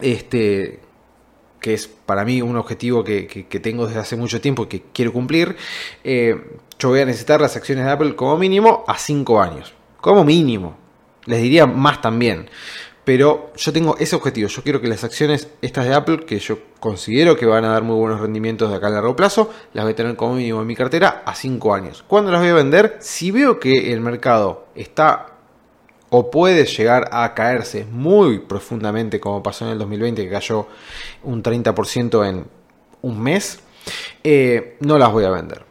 este 0.00 0.80
que 1.62 1.72
es 1.72 1.86
para 1.86 2.24
mí 2.24 2.42
un 2.42 2.56
objetivo 2.56 3.02
que, 3.04 3.46
tengo 3.62 3.86
desde 3.86 4.00
hace 4.00 4.16
mucho 4.16 4.40
tiempo 4.40 4.64
y 4.64 4.66
que 4.66 4.82
quiero 4.92 5.12
cumplir, 5.12 5.56
eh, 6.04 6.58
yo 6.78 6.88
voy 6.90 7.00
a 7.00 7.06
necesitar 7.06 7.40
las 7.40 7.56
acciones 7.56 7.84
de 7.86 7.90
Apple 7.92 8.16
como 8.16 8.36
mínimo 8.36 8.84
a 8.86 8.98
5 8.98 9.40
años. 9.40 9.72
Como 10.00 10.24
mínimo. 10.24 10.76
Les 11.26 11.40
diría 11.40 11.64
más 11.64 12.02
también. 12.02 12.50
Pero 13.04 13.52
yo 13.56 13.72
tengo 13.72 13.96
ese 13.98 14.16
objetivo. 14.16 14.48
Yo 14.48 14.62
quiero 14.62 14.80
que 14.80 14.88
las 14.88 15.04
acciones 15.04 15.48
estas 15.60 15.86
de 15.86 15.94
Apple, 15.94 16.24
que 16.26 16.40
yo 16.40 16.58
considero 16.80 17.36
que 17.36 17.46
van 17.46 17.64
a 17.64 17.68
dar 17.68 17.82
muy 17.82 17.96
buenos 17.96 18.20
rendimientos 18.20 18.68
de 18.68 18.76
acá 18.76 18.88
a 18.88 18.90
largo 18.90 19.14
plazo, 19.14 19.50
las 19.72 19.84
voy 19.84 19.92
a 19.92 19.96
tener 19.96 20.16
como 20.16 20.34
mínimo 20.34 20.60
en 20.60 20.66
mi 20.66 20.74
cartera 20.74 21.22
a 21.24 21.34
5 21.34 21.74
años. 21.74 22.04
¿Cuándo 22.08 22.32
las 22.32 22.40
voy 22.40 22.50
a 22.50 22.54
vender? 22.54 22.96
Si 23.00 23.30
veo 23.30 23.60
que 23.60 23.92
el 23.92 24.00
mercado 24.00 24.66
está 24.74 25.31
o 26.14 26.30
puede 26.30 26.66
llegar 26.66 27.08
a 27.10 27.32
caerse 27.32 27.86
muy 27.86 28.40
profundamente 28.40 29.18
como 29.18 29.42
pasó 29.42 29.64
en 29.64 29.72
el 29.72 29.78
2020 29.78 30.22
que 30.22 30.30
cayó 30.30 30.66
un 31.22 31.42
30% 31.42 32.28
en 32.28 32.46
un 33.00 33.18
mes, 33.18 33.60
eh, 34.22 34.76
no 34.80 34.98
las 34.98 35.10
voy 35.10 35.24
a 35.24 35.30
vender. 35.30 35.64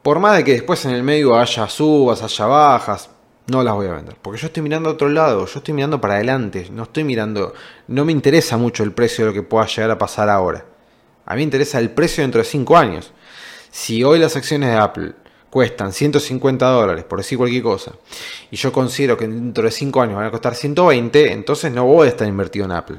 Por 0.00 0.20
más 0.20 0.36
de 0.36 0.44
que 0.44 0.52
después 0.52 0.84
en 0.84 0.92
el 0.92 1.02
medio 1.02 1.36
haya 1.36 1.68
subas, 1.68 2.22
haya 2.22 2.46
bajas, 2.46 3.10
no 3.48 3.64
las 3.64 3.74
voy 3.74 3.88
a 3.88 3.94
vender. 3.94 4.14
Porque 4.22 4.40
yo 4.40 4.46
estoy 4.46 4.62
mirando 4.62 4.90
a 4.90 4.92
otro 4.92 5.08
lado, 5.08 5.44
yo 5.44 5.58
estoy 5.58 5.74
mirando 5.74 6.00
para 6.00 6.14
adelante, 6.14 6.68
no 6.70 6.84
estoy 6.84 7.02
mirando, 7.02 7.52
no 7.88 8.04
me 8.04 8.12
interesa 8.12 8.56
mucho 8.56 8.84
el 8.84 8.92
precio 8.92 9.24
de 9.24 9.30
lo 9.32 9.34
que 9.34 9.42
pueda 9.42 9.66
llegar 9.66 9.90
a 9.90 9.98
pasar 9.98 10.28
ahora. 10.28 10.64
A 11.26 11.34
mí 11.34 11.38
me 11.38 11.42
interesa 11.42 11.80
el 11.80 11.90
precio 11.90 12.22
dentro 12.22 12.38
de 12.38 12.44
5 12.44 12.76
años. 12.76 13.12
Si 13.72 14.04
hoy 14.04 14.20
las 14.20 14.36
acciones 14.36 14.70
de 14.70 14.76
Apple 14.76 15.14
cuestan 15.50 15.92
150 15.92 16.66
dólares, 16.66 17.04
por 17.04 17.18
decir 17.18 17.36
cualquier 17.36 17.62
cosa, 17.62 17.92
y 18.50 18.56
yo 18.56 18.72
considero 18.72 19.16
que 19.16 19.26
dentro 19.26 19.64
de 19.64 19.70
5 19.70 20.00
años 20.00 20.16
van 20.16 20.26
a 20.26 20.30
costar 20.30 20.54
120, 20.54 21.32
entonces 21.32 21.72
no 21.72 21.84
voy 21.84 22.06
a 22.06 22.10
estar 22.10 22.26
invertido 22.26 22.64
en 22.64 22.72
Apple. 22.72 22.98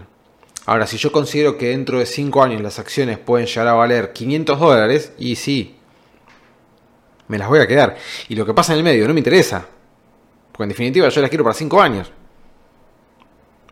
Ahora, 0.66 0.86
si 0.86 0.98
yo 0.98 1.12
considero 1.12 1.58
que 1.58 1.70
dentro 1.70 1.98
de 1.98 2.06
5 2.06 2.44
años 2.44 2.62
las 2.62 2.78
acciones 2.78 3.18
pueden 3.18 3.48
llegar 3.48 3.68
a 3.68 3.74
valer 3.74 4.14
500 4.14 4.60
dólares, 4.60 5.14
y 5.18 5.36
sí, 5.36 5.78
me 7.28 7.38
las 7.38 7.48
voy 7.48 7.60
a 7.60 7.68
quedar. 7.68 7.96
Y 8.28 8.36
lo 8.36 8.46
que 8.46 8.54
pasa 8.54 8.74
en 8.74 8.80
el 8.80 8.84
medio 8.84 9.08
no 9.08 9.14
me 9.14 9.22
interesa, 9.22 9.66
porque 10.52 10.64
en 10.64 10.70
definitiva 10.70 11.08
yo 11.10 11.22
las 11.22 11.30
quiero 11.30 11.44
para 11.44 11.56
5 11.56 11.82
años. 11.82 12.12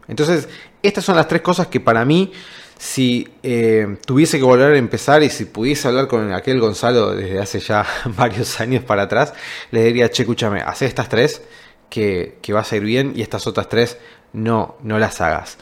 Entonces, 0.08 0.50
estas 0.82 1.06
son 1.06 1.15
las 1.15 1.28
tres 1.28 1.42
cosas 1.42 1.68
que 1.68 1.80
para 1.80 2.04
mí 2.06 2.32
si 2.80 3.28
eh, 3.44 3.98
tuviese 4.06 4.38
que 4.38 4.46
volver 4.46 4.74
a 4.74 4.78
empezar 4.78 5.22
y 5.22 5.30
si 5.30 5.44
pudiese 5.44 5.89
hablar 5.89 6.08
con 6.08 6.32
aquel 6.32 6.62
Gonzalo 6.62 7.13
desde 7.13 7.38
hace 7.39 7.60
ya 7.60 7.86
varios 8.06 8.62
años 8.62 8.86
para 8.86 9.04
atrás, 9.04 9.34
le 9.72 9.84
diría, 9.84 10.10
che, 10.10 10.24
escúchame, 10.24 10.62
haz 10.62 10.82
estas 10.84 11.10
tres 11.10 11.42
que, 11.89 12.38
que 12.42 12.54
va 12.54 12.65
a 12.70 12.76
ir 12.76 12.84
bien 12.84 13.12
y 13.18 13.22
estas 13.22 13.48
otras 13.48 13.68
tres 13.68 13.98
no, 14.32 14.78
no 14.82 14.98
las 14.98 15.20
hagas. 15.20 15.58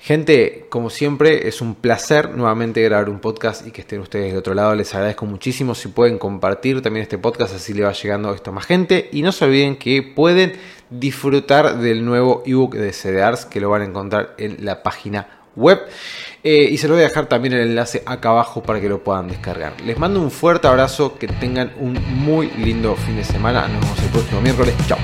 Gente, 0.00 0.64
como 0.70 0.88
siempre, 0.88 1.46
es 1.46 1.60
un 1.60 1.74
placer 1.74 2.30
nuevamente 2.30 2.80
grabar 2.80 3.10
un 3.10 3.18
podcast 3.18 3.66
y 3.66 3.70
que 3.70 3.82
estén 3.82 4.00
ustedes 4.00 4.32
de 4.32 4.38
otro 4.38 4.54
lado. 4.54 4.74
Les 4.74 4.94
agradezco 4.94 5.26
muchísimo 5.26 5.74
si 5.74 5.88
pueden 5.88 6.16
compartir 6.16 6.80
también 6.80 7.02
este 7.02 7.18
podcast, 7.18 7.54
así 7.54 7.74
le 7.74 7.82
va 7.82 7.92
llegando 7.92 8.32
esto 8.32 8.50
a 8.50 8.54
más 8.54 8.64
gente. 8.64 9.10
Y 9.12 9.20
no 9.20 9.30
se 9.32 9.44
olviden 9.44 9.76
que 9.76 10.02
pueden 10.02 10.54
disfrutar 10.88 11.80
del 11.80 12.02
nuevo 12.02 12.44
ebook 12.46 12.76
de 12.76 12.92
CDRs 12.92 13.44
que 13.44 13.60
lo 13.60 13.68
van 13.68 13.82
a 13.82 13.84
encontrar 13.86 14.34
en 14.38 14.64
la 14.64 14.82
página 14.82 15.36
web. 15.56 15.80
Eh, 16.44 16.68
y 16.70 16.78
se 16.78 16.86
lo 16.86 16.94
voy 16.94 17.02
a 17.02 17.08
dejar 17.08 17.26
también 17.26 17.54
el 17.54 17.60
enlace 17.62 18.02
acá 18.06 18.28
abajo 18.28 18.62
para 18.62 18.80
que 18.80 18.88
lo 18.88 19.02
puedan 19.02 19.26
descargar. 19.26 19.80
Les 19.80 19.98
mando 19.98 20.20
un 20.20 20.30
fuerte 20.30 20.68
abrazo, 20.68 21.18
que 21.18 21.26
tengan 21.26 21.72
un 21.80 21.98
muy 22.08 22.50
lindo 22.52 22.94
fin 22.94 23.16
de 23.16 23.24
semana. 23.24 23.66
Nos 23.66 23.80
vemos 23.80 24.02
el 24.02 24.10
próximo 24.10 24.40
miércoles. 24.40 24.74
Chao. 24.86 24.98